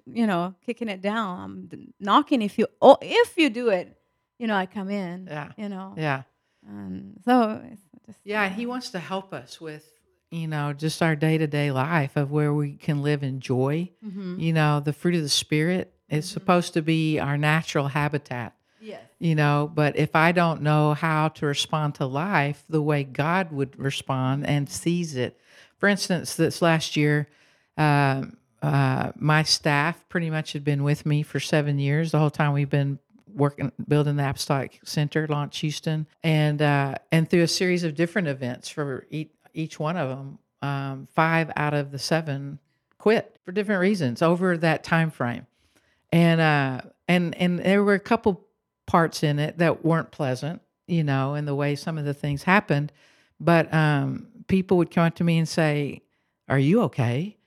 [0.05, 3.97] you know kicking it down i'm d- knocking if you oh if you do it
[4.39, 5.51] you know i come in Yeah.
[5.57, 6.23] you know Yeah.
[6.67, 9.85] and so it's just Yeah, he wants to help us with,
[10.31, 13.89] you know, just our day to day life of where we can live in joy.
[14.03, 14.37] Mhm.
[14.39, 19.01] You know, the fruit of the spirit is supposed to be our natural habitat, yes
[19.19, 23.51] you know, but if I don't know how to respond to life the way God
[23.51, 25.39] would respond and sees it,
[25.77, 27.27] for instance, this last year,
[27.77, 32.11] um, uh, my staff pretty much had been with me for seven years.
[32.11, 32.99] The whole time we've been
[33.33, 38.27] working, building the Apostolic Center, Launch Houston, and uh, and through a series of different
[38.27, 42.59] events for each, each one of them, um, five out of the seven
[42.97, 45.45] quit for different reasons over that time frame,
[46.11, 48.46] and uh, and and there were a couple
[48.87, 52.43] parts in it that weren't pleasant, you know, in the way some of the things
[52.43, 52.91] happened,
[53.39, 56.01] but um, people would come up to me and say,
[56.49, 57.37] "Are you okay?"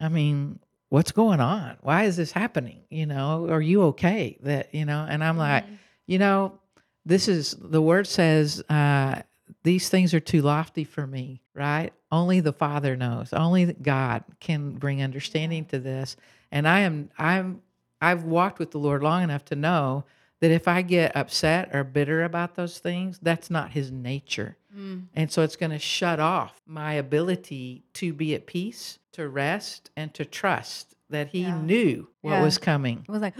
[0.00, 1.76] I mean, what's going on?
[1.80, 2.82] Why is this happening?
[2.90, 4.38] You know, are you okay?
[4.42, 5.64] That, you know, and I'm like,
[6.06, 6.58] you know,
[7.04, 9.22] this is the word says, uh,
[9.62, 11.92] these things are too lofty for me, right?
[12.12, 13.32] Only the Father knows.
[13.32, 16.16] Only God can bring understanding to this.
[16.52, 17.62] And I am, I'm,
[18.00, 20.04] I've walked with the Lord long enough to know
[20.40, 24.56] that if I get upset or bitter about those things, that's not His nature.
[24.76, 25.06] Mm.
[25.14, 29.90] And so it's going to shut off my ability to be at peace, to rest,
[29.96, 31.60] and to trust that He Yeah.
[31.60, 32.42] knew what Yeah.
[32.42, 33.04] was coming.
[33.08, 33.34] it was like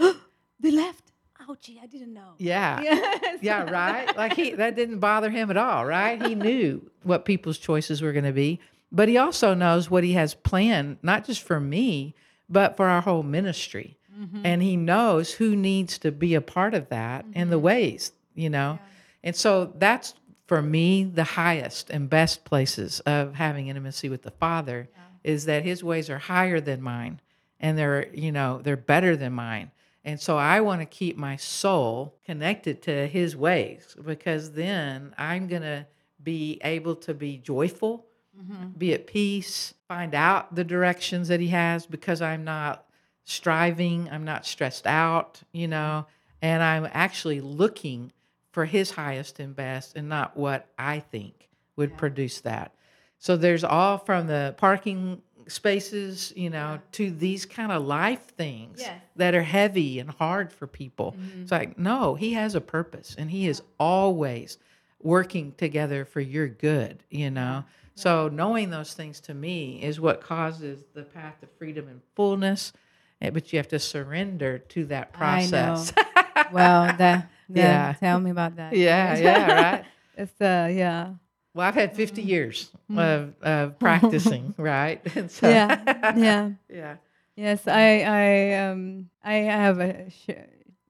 [0.59, 1.03] they left
[1.47, 2.81] ouchie i didn't know Yeah.
[2.81, 3.39] yes.
[3.41, 4.15] Yeah, right?
[4.17, 6.21] Like he that didn't bother him at all, right?
[6.21, 8.59] He knew what people's choices were going to be,
[8.91, 12.13] but he also knows what he has planned not just for me,
[12.49, 13.97] but for our whole ministry.
[14.19, 14.41] Mhm.
[14.43, 18.49] And he knows who needs to be a part of that and the ways, you
[18.49, 18.79] know.
[19.23, 20.13] And so that's
[20.47, 24.89] for me the highest and best places of having intimacy with the Father
[25.23, 27.19] is that his ways are higher than mine
[27.59, 29.71] and they're, you know, they're better than mine.
[30.05, 35.47] And so I want to keep my soul connected to his ways because then I'm
[35.47, 35.85] going to
[36.23, 38.05] be able to be joyful,
[38.37, 38.77] Mhm.
[38.77, 42.85] be at peace, find out the directions that he has because I'm not
[43.29, 46.07] striving, I'm not stressed out, you know,
[46.41, 48.11] and I'm actually looking
[48.51, 51.97] for his highest and best and not what I think would Yeah.
[51.97, 52.73] produce that.
[53.19, 58.79] So there's all from the parking spaces, you know, to these kind of life things
[58.79, 59.01] Yes.
[59.15, 61.11] that are heavy and hard for people.
[61.17, 61.41] Mhm.
[61.43, 64.57] It's like, no, he has a purpose and he is always
[65.01, 67.63] working together for your good, you know.
[67.95, 72.73] So knowing those things to me is what causes the path to freedom and fullness.
[73.21, 75.75] Eh, But you have to surrender to that I know.
[75.75, 75.93] process.
[76.51, 77.93] well that, Yeah.
[77.99, 79.85] tell me about that yeah, yeah, right.
[80.15, 81.13] it's uh yeah
[81.53, 85.01] Well, I've had 50 years of, of practicing, right?
[85.15, 86.95] And so, yeah yeah yeah.
[87.35, 90.11] yes i i um i have a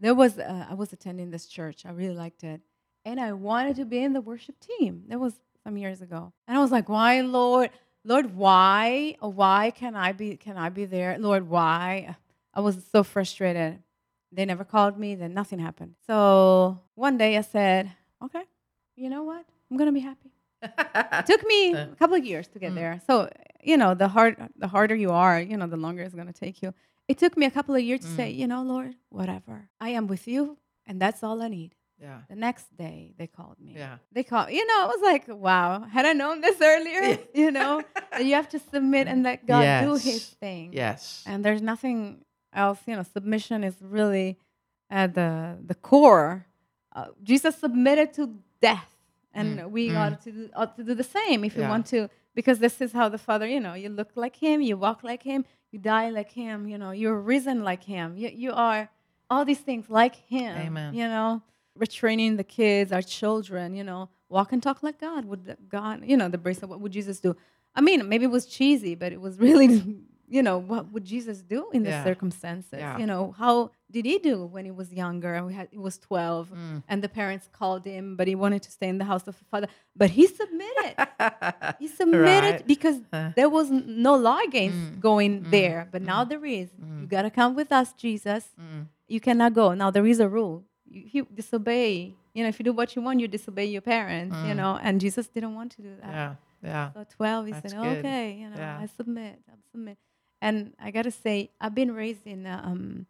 [0.02, 1.86] there was uh, I was attending this church.
[1.86, 2.62] I really liked it,
[3.04, 5.04] and I wanted to be in the worship team.
[5.10, 5.34] That was
[5.66, 7.70] some years ago, and I was like, "Why, Lord?
[8.04, 9.16] Lord, why?
[9.20, 10.38] Why can I be?
[10.38, 11.18] Can I be there?
[11.20, 12.16] Lord, why?"
[12.54, 13.82] I was so frustrated.
[14.32, 15.16] They never called me.
[15.16, 15.96] Then nothing happened.
[16.08, 17.92] So one day I said,
[18.24, 18.44] "Okay,
[18.96, 19.46] you know what?
[19.70, 20.32] I'm gonna be happy."
[20.62, 22.76] It took me a couple of years to get Mm.
[22.76, 23.02] there.
[23.08, 23.30] So
[23.62, 26.62] you know, the hard, the harder you are, you know, the longer it's gonna take
[26.62, 26.74] you.
[27.08, 29.70] It took me a couple of years to say, you know, Lord, whatever.
[29.82, 31.76] I am with you, and that's all I need.
[32.02, 32.22] Yeah.
[32.30, 33.74] The next day, they called me.
[33.76, 33.98] Yeah.
[34.12, 34.52] They called.
[34.52, 35.84] You know, I was like, wow.
[35.84, 39.84] Had I known this earlier, you know, that you have to submit and let God
[39.84, 40.72] do His thing.
[40.74, 41.24] Yes.
[41.26, 42.80] And there's nothing else.
[42.86, 44.38] You know, submission is really
[44.90, 46.46] at the the core.
[46.96, 48.96] Uh, Jesus submitted to death,
[49.34, 49.98] and Mm, we mm.
[49.98, 52.92] ought to do, ought to do the same if we want to, because this is
[52.94, 53.48] how the Father.
[53.48, 56.68] You know, you look like Him, you walk like Him, you die like Him.
[56.68, 58.16] You know, you're risen like Him.
[58.18, 58.90] You you are
[59.30, 60.58] all these things like Him.
[60.58, 60.94] Amen.
[60.94, 61.44] You know,
[61.80, 63.74] we're training the kids, our children.
[63.76, 65.26] You know, walk and talk like God.
[65.26, 66.04] Would God?
[66.06, 66.70] You know, the bracelet.
[66.70, 67.36] What would Jesus do?
[67.76, 69.68] I mean, maybe it was cheesy, but it was really,
[70.28, 72.04] you know, what would Jesus do in the Yeah.
[72.04, 72.80] circumstances?
[72.80, 72.98] Yeah.
[73.02, 75.34] You know, how did he do when he was younger?
[75.36, 76.84] And we had he was twelve, Mm.
[76.90, 79.46] and the parents called him, but he wanted to stay in the house of the
[79.52, 79.68] father.
[79.96, 80.94] But he submitted.
[81.80, 82.68] he submitted Right.
[82.68, 83.32] because Huh.
[83.36, 85.00] there was no law against Mm.
[85.10, 85.52] going Mm.
[85.58, 85.88] there.
[85.94, 86.30] But now Mm.
[86.32, 86.70] there is.
[86.74, 87.02] Mm.
[87.02, 88.44] You gotta come with us, Jesus.
[88.60, 88.88] Mm.
[89.08, 89.74] You cannot go.
[89.74, 90.58] Now there is a rule.
[90.90, 92.14] You, you disobey.
[92.34, 94.36] You know, if you do what you want, you disobey your parents.
[94.48, 94.58] You Mm.
[94.58, 96.12] know, and Jesus didn't want to do that.
[96.12, 96.36] Yeah.
[96.64, 96.92] Yeah.
[96.94, 97.98] So 12, he That's said, good.
[98.00, 98.80] okay, you know, Yeah.
[98.82, 99.98] I submit, I submit.
[100.42, 103.06] And I got to say, I've been raised in a, um,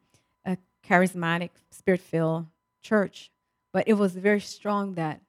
[0.46, 2.46] a charismatic, spirit filled
[2.84, 3.32] church,
[3.74, 5.22] but it was very strong that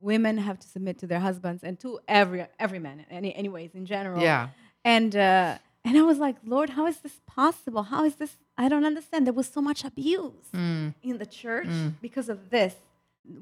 [0.00, 3.86] women have to submit to their husbands and to every every man, any, anyways, in
[3.86, 4.22] general.
[4.22, 4.48] Yeah.
[4.84, 7.84] And uh, and I was like, Lord, how is this possible?
[7.84, 8.36] How is this?
[8.58, 9.26] I don't understand.
[9.26, 10.94] There was so much abuse Mm.
[11.10, 11.94] in the church Mm.
[12.06, 12.74] because of this.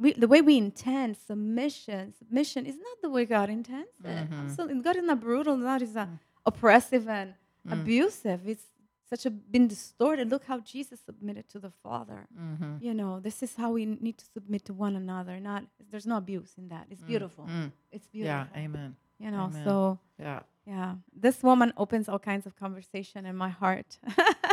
[0.02, 4.28] We, the way we intend submission, submission is not the way God intends it.
[4.30, 4.38] Mhm.
[4.44, 5.56] Absolutely, God is not brutal.
[5.72, 6.08] God is not
[6.44, 7.34] oppressive and
[7.66, 7.72] Mm.
[7.72, 8.40] abusive.
[8.52, 8.66] It's
[9.08, 10.24] such a been distorted.
[10.34, 12.26] Look how Jesus submitted to the Father.
[12.36, 12.72] Mm-hmm.
[12.86, 15.38] You know, this is how we need to submit to one another.
[15.40, 16.84] Not there's no abuse in that.
[16.90, 17.44] It's beautiful.
[17.44, 17.70] Mm.
[17.92, 18.46] It's beautiful.
[18.54, 18.62] Yeah.
[18.64, 18.96] Amen.
[19.18, 19.64] You know, Amen.
[19.64, 20.40] so Yeah.
[20.66, 23.98] yeah, this woman opens all kinds of conversation in my heart.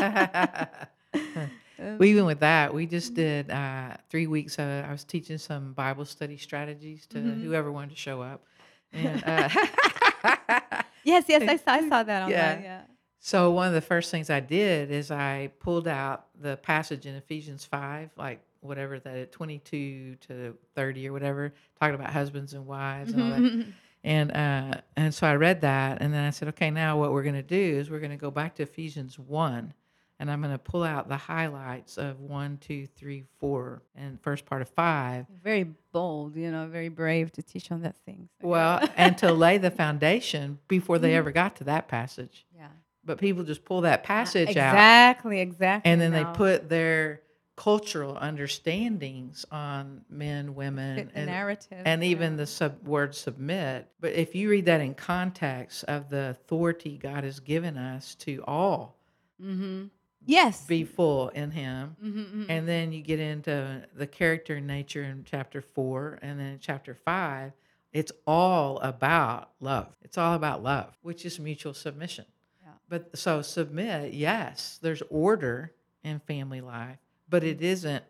[1.77, 4.57] well, even with that, we just did uh, three weeks.
[4.59, 7.41] Uh, I was teaching some Bible study strategies to Mhm.
[7.41, 8.45] whoever wanted to show up.
[8.93, 9.49] And, uh,
[11.03, 12.31] yes, yes, I saw, I saw that online.
[12.31, 12.61] Yeah.
[12.61, 12.81] Yeah.
[13.19, 17.15] so one of the first things I did is I pulled out the passage in
[17.15, 23.11] Ephesians 5, like whatever that 22 to 30 or whatever, talking about husbands and wives
[23.13, 23.73] and all that.
[24.03, 27.23] And uh, and so I read that, and then I said, okay, now what we're
[27.23, 29.73] going to do is we're going to go back to Ephesians one,
[30.19, 34.45] and I'm going to pull out the highlights of one, two, three, four, and first
[34.45, 35.25] part of five.
[35.41, 38.27] very bold, you know, very brave to teach on that thing.
[38.41, 41.17] So, Well, and to lay the foundation before they Mhm.
[41.17, 42.45] ever got to that passage.
[42.55, 42.67] yeah.
[43.05, 45.91] But people just pull that passage out, exactly, exactly.
[45.91, 47.21] and then they put their
[47.55, 51.81] cultural understandings on men, women, the and narrative.
[51.85, 52.09] and yeah.
[52.09, 53.87] even the sub word submit.
[53.99, 58.43] But if you read that in context of the authority God has given us to
[58.47, 58.97] all
[59.41, 59.89] Mhm.
[60.25, 60.65] Yes.
[60.65, 62.45] be full in Him, Mhm, mhm.
[62.49, 66.59] and then you get into the character and nature in chapter four, and then in
[66.59, 67.51] chapter five,
[67.91, 69.95] it's all about love.
[70.01, 72.25] It's all about love, which is mutual submission.
[72.63, 72.69] Yeah.
[72.89, 76.97] But so submit, yes, there's order in family life,
[77.33, 78.03] but it isn't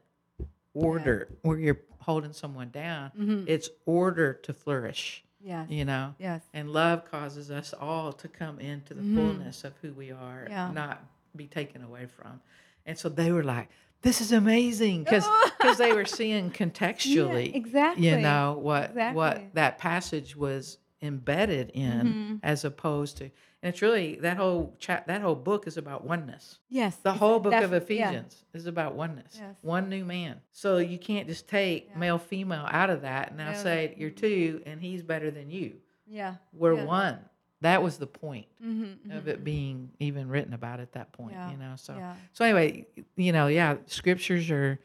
[0.74, 3.10] order where you're holding someone down.
[3.18, 3.46] Mhm.
[3.48, 5.70] It's order to flourish, yes.
[5.70, 6.14] you know?
[6.20, 6.42] Yes.
[6.54, 9.16] And love causes us all to come into the Mhm.
[9.16, 10.72] fullness of who we are, Yeah.
[10.74, 11.02] not
[11.34, 12.42] be taken away from.
[12.86, 13.70] And so they were like,
[14.02, 15.26] this is amazing because
[15.58, 18.10] because they were seeing contextually, Yeah, exactly.
[18.10, 19.16] you know, what Exactly.
[19.16, 22.40] what that passage was embedded in Mhm.
[22.44, 23.30] as opposed to
[23.64, 26.60] and it's really that whole chat that whole book is about oneness.
[26.70, 26.96] Yes.
[26.98, 28.10] The whole book of def- yeah.
[28.10, 29.38] Ephesians is about oneness.
[29.40, 29.56] Yes.
[29.62, 30.42] One new man.
[30.52, 31.98] So you can't just take Yeah.
[31.98, 35.50] male female out of that and now No, say you're two and he's better than
[35.50, 35.78] you.
[36.06, 36.36] Yeah.
[36.52, 37.18] We're one.
[37.62, 41.32] That was the point Mhm, of mhm, it being even written about at that point,
[41.34, 41.50] Yeah.
[41.52, 41.76] you know.
[41.78, 41.96] So
[42.34, 42.86] so anyway,
[43.16, 44.78] you know, yeah, scriptures are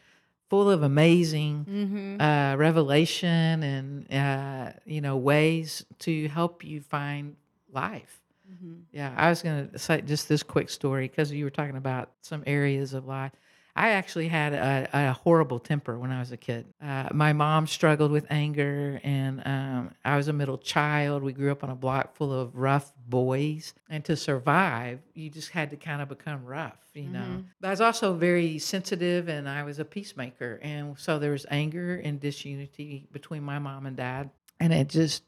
[0.49, 2.21] full of amazing Mhm.
[2.23, 7.35] uh, revelation and uh, you know ways to help you find
[7.73, 8.23] life.
[8.51, 8.83] Mhm.
[8.93, 12.43] Yeah, I was gonna say just this quick story because you were talking about some
[12.47, 13.33] areas of life.
[13.77, 16.67] I actually had a, a horrible temper when I was a kid.
[16.83, 21.23] Uh, my mom struggled with anger, and um, I was a middle child.
[21.23, 25.51] We grew up on a block full of rough boys, and to survive, you just
[25.51, 27.45] had to kind of become rough, you know.
[27.61, 31.47] But I was also very sensitive, and I was a peacemaker, and so there was
[31.49, 35.23] anger and disunity between my mom and dad, and it just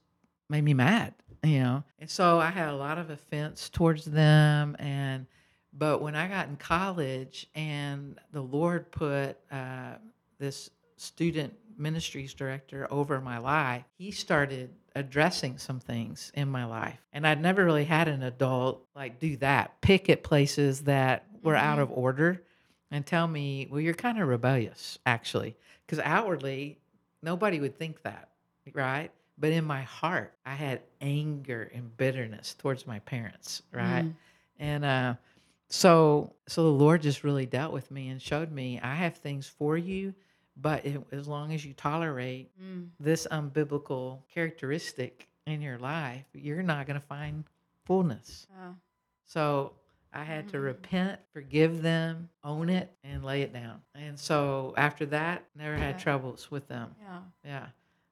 [0.48, 1.84] made me mad, you know.
[1.98, 5.26] And so I had a lot of offense towards them, and
[5.72, 9.94] but when I got in college and the Lord put uh,
[10.38, 16.98] this student ministries director over my life, He started addressing some things in my life.
[17.12, 21.56] And I'd never really had an adult like do that, pick at places that were
[21.56, 22.42] out of order
[22.90, 25.56] and tell me, well, you're kind of rebellious, actually.
[25.86, 26.78] Because outwardly,
[27.22, 28.30] nobody would think that,
[28.74, 29.10] right?
[29.40, 34.04] But in my heart, I had anger and bitterness towards my parents, right?
[34.58, 35.14] And uh,
[35.68, 39.46] so, so the Lord just really dealt with me and showed me I have things
[39.48, 40.14] for you,
[40.56, 42.88] but it, as long as you tolerate Mm.
[42.98, 47.44] this unbiblical characteristic in your life, you're not going to find
[47.86, 48.46] fullness.
[48.60, 48.74] Oh,
[49.24, 49.72] So
[50.12, 50.64] I had to Mm.
[50.64, 53.80] repent, forgive them, own it, and lay it down.
[53.94, 56.94] And so after that, never had troubles with them.
[57.00, 57.20] yeah.
[57.44, 57.66] Yeah.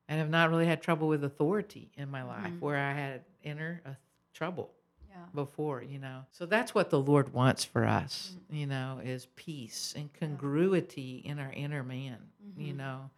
[0.09, 2.61] And have not really had trouble with authority in my life Mhm.
[2.61, 3.91] where I had inner uh,
[4.33, 4.73] trouble
[5.11, 5.27] Yeah.
[5.35, 6.25] before, you know.
[6.33, 11.39] So that's what the Lord wants for us, you know, is peace and congruity in
[11.39, 12.19] our inner man,
[12.57, 12.77] you Mhm.
[12.77, 13.11] know,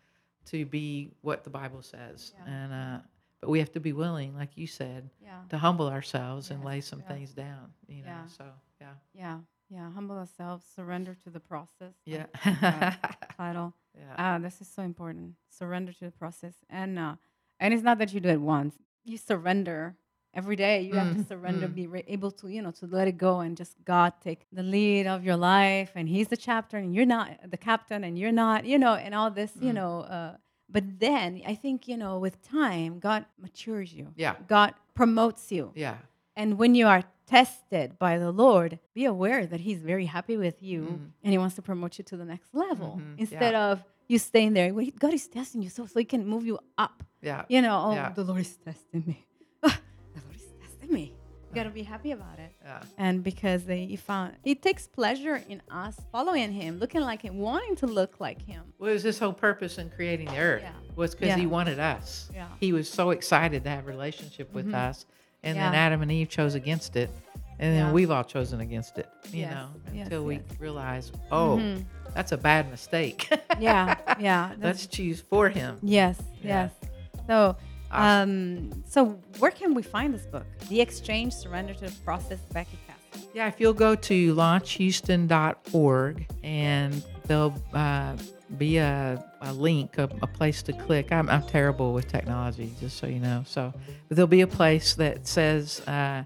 [0.47, 2.33] to be what the Bible says.
[2.39, 2.45] Yeah.
[2.53, 3.01] And uh
[3.41, 5.43] but we have to be willing, like you said, Yeah.
[5.49, 7.07] to humble ourselves and lay some yeah.
[7.09, 8.25] things down, you know.
[8.27, 8.45] So,
[8.79, 8.95] yeah.
[9.15, 9.41] Yeah.
[9.71, 9.91] Yeah.
[9.93, 11.95] Humble ourselves, surrender to the process.
[12.05, 12.27] Yeah.
[12.45, 12.97] Yeah.
[13.39, 13.73] Title.
[13.97, 14.15] Yeah.
[14.19, 15.35] Ah, this is so important.
[15.49, 16.55] Surrender to the process.
[16.69, 17.15] And uh
[17.59, 18.75] and it's not that you do it once.
[19.05, 19.95] You surrender
[20.33, 20.81] every day.
[20.83, 21.75] You have to Mm, surrender, mm.
[21.75, 24.63] be re- able to, you know, to let it go and just God take the
[24.63, 28.33] lead of your life and he's the chapter and you're not the captain and you're
[28.45, 29.75] not, you know, and all this, you Mm.
[29.75, 30.37] know, uh
[30.73, 34.13] but then I think, you know, with time, God matures you.
[34.17, 34.37] Yeah.
[34.47, 35.73] God promotes you.
[35.75, 35.97] Yeah.
[36.37, 40.59] And when you are tested by the Lord, be aware that He's very happy with
[40.63, 41.11] you Mhm.
[41.23, 43.71] and He wants to promote you to the next level Mhm, instead yeah.
[43.71, 44.75] of you staying there.
[44.75, 47.03] Well, God is testing you so, so He can move you up.
[47.23, 47.45] Yeah.
[47.49, 48.11] You know, oh, Yeah.
[48.11, 49.19] the Lord is testing me.
[49.63, 49.79] Ah,
[50.15, 51.07] the Lord is testing me.
[51.49, 52.53] You got to be happy about it.
[52.63, 52.83] Yeah.
[52.97, 57.39] And because they, he found, He takes pleasure in us following Him, looking like Him,
[57.39, 58.63] wanting to look like Him.
[58.79, 60.73] Well, it was his whole purpose in creating the earth Yeah.
[60.97, 61.37] was because Yeah.
[61.45, 62.31] he wanted us.
[62.35, 62.49] Yeah.
[62.61, 64.75] He was so excited to have a relationship with Mhm.
[64.89, 65.07] us.
[65.43, 67.11] And then Adam and Eve chose against it.
[67.59, 67.93] And then Yeah.
[67.93, 70.45] we've all chosen against it, you Yes, know, yes, until we yes.
[70.59, 71.85] realize, oh, Mhm.
[72.15, 73.29] that's a bad mistake.
[73.61, 74.49] Yeah, yeah.
[74.59, 75.77] that's- Let's choose for him.
[75.83, 76.71] Yes, Yeah.
[76.83, 76.91] yes.
[77.27, 77.57] So,
[77.93, 78.71] Awesome.
[78.73, 80.47] um, so where can we find this book?
[80.71, 83.29] The Exchange, Surrender to the Process, Becky Castle.
[83.35, 88.17] Yeah, if you'll go to launchhouston.org and they'll uh,
[88.59, 91.13] be a, a link, a, a place to click.
[91.13, 93.45] I'm, I'm terrible with technology, just so you know.
[93.47, 93.73] So,
[94.09, 96.25] but there'll be a place that says uh,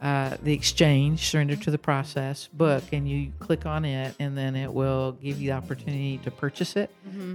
[0.00, 4.56] uh, the exchange, surrender to the process book, and you click on it, and then
[4.56, 6.90] it will give you the opportunity to purchase it.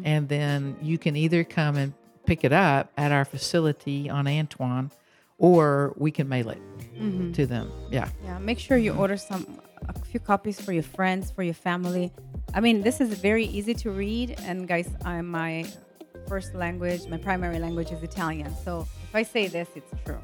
[0.05, 1.93] And then you can either come and
[2.25, 4.91] pick it up at our facility on Antoine,
[5.37, 6.61] or we can mail it
[6.99, 7.33] Mhm.
[7.35, 7.71] to them.
[7.91, 8.09] Yeah.
[8.23, 12.11] Yeah, make sure you order some, a few copies for your friends, for your family.
[12.53, 14.35] I mean, this is very easy to read.
[14.47, 15.65] And guys, I'm my
[16.27, 18.51] first language, my primary language is Italian.
[18.65, 20.19] So if I say this, it's true.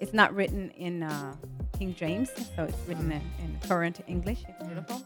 [0.00, 1.34] It's not written in uh,
[1.78, 4.44] King James, so it's written in, in current English.
[4.48, 5.02] It's beautiful.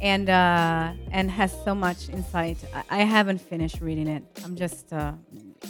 [0.00, 2.56] And uh, and has so much insight.
[2.74, 4.22] I, I haven't finished reading it.
[4.44, 5.12] I'm just uh,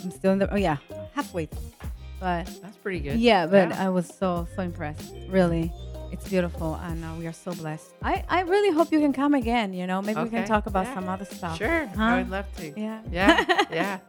[0.03, 0.77] I'm still in the oh yeah
[1.13, 1.61] halfway, through.
[2.19, 3.19] But That's pretty good.
[3.19, 3.85] yeah, but Yeah.
[3.85, 5.13] I was so so impressed.
[5.29, 5.71] Really,
[6.11, 7.91] it's beautiful, and uh, we are so blessed.
[8.01, 9.73] I I really hope you can come again.
[9.73, 10.93] You know, maybe we can talk about yeah.
[10.95, 11.57] some other stuff.
[11.57, 12.03] Sure, Huh?
[12.03, 12.73] I would love to.
[12.79, 12.99] Yeah.
[13.11, 13.99] Yeah, yeah.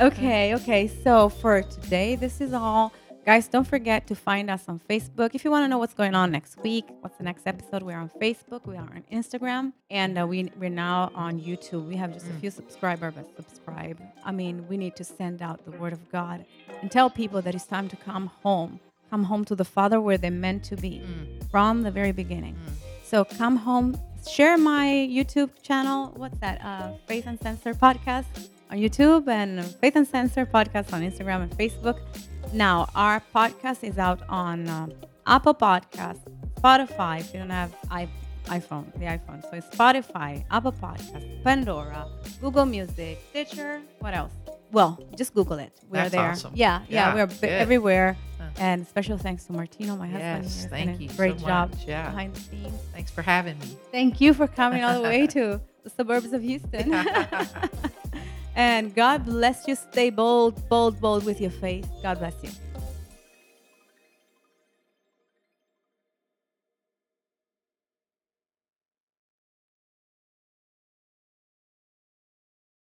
[0.00, 0.88] okay, okay.
[0.88, 2.92] So for today, this is all.
[3.24, 5.30] Guys, don't forget to find us on Facebook.
[5.32, 7.96] If you want to know what's going on next week, what's the next episode, we're
[7.96, 11.86] on Facebook, we are on Instagram, and uh, we, we're now on YouTube.
[11.86, 14.00] We have just a few subscribers, but subscribe.
[14.24, 16.44] I mean, we need to send out the word of God
[16.80, 18.80] and tell people that it's time to come home.
[19.08, 21.00] Come home to the Father where they're meant to be
[21.48, 22.56] from the very beginning.
[23.04, 23.96] So come home,
[24.28, 26.12] share my YouTube channel.
[26.16, 26.60] What's that?
[26.64, 31.52] Uh, Faith and Censor podcast on YouTube and Faith and Censor podcast on Instagram and
[31.52, 32.00] Facebook.
[32.52, 34.86] Now our podcast is out on uh,
[35.26, 36.20] Apple Podcast,
[36.60, 37.20] Spotify.
[37.20, 38.08] If you don't have I-
[38.46, 42.08] iPhone, the iPhone, so it's Spotify, Apple Podcast, Pandora,
[42.40, 43.80] Google Music, Stitcher.
[44.00, 44.32] What else?
[44.72, 45.72] Well, just Google it.
[45.88, 46.30] We That's are there.
[46.30, 46.52] awesome.
[46.54, 48.16] Yeah, yeah, Yeah, we are b- everywhere.
[48.38, 48.48] Huh.
[48.58, 50.44] And special thanks to Martino, my husband.
[50.44, 51.84] Yes, thank you so Great job much.
[51.86, 52.08] Yeah.
[52.10, 52.72] behind the scenes.
[52.92, 53.76] Thanks for having me.
[53.92, 56.90] Thank you for coming all the way to the suburbs of Houston.
[58.56, 59.74] and God bless you.
[59.74, 61.88] Stay bold, bold, bold with your faith.
[62.02, 62.50] God bless you.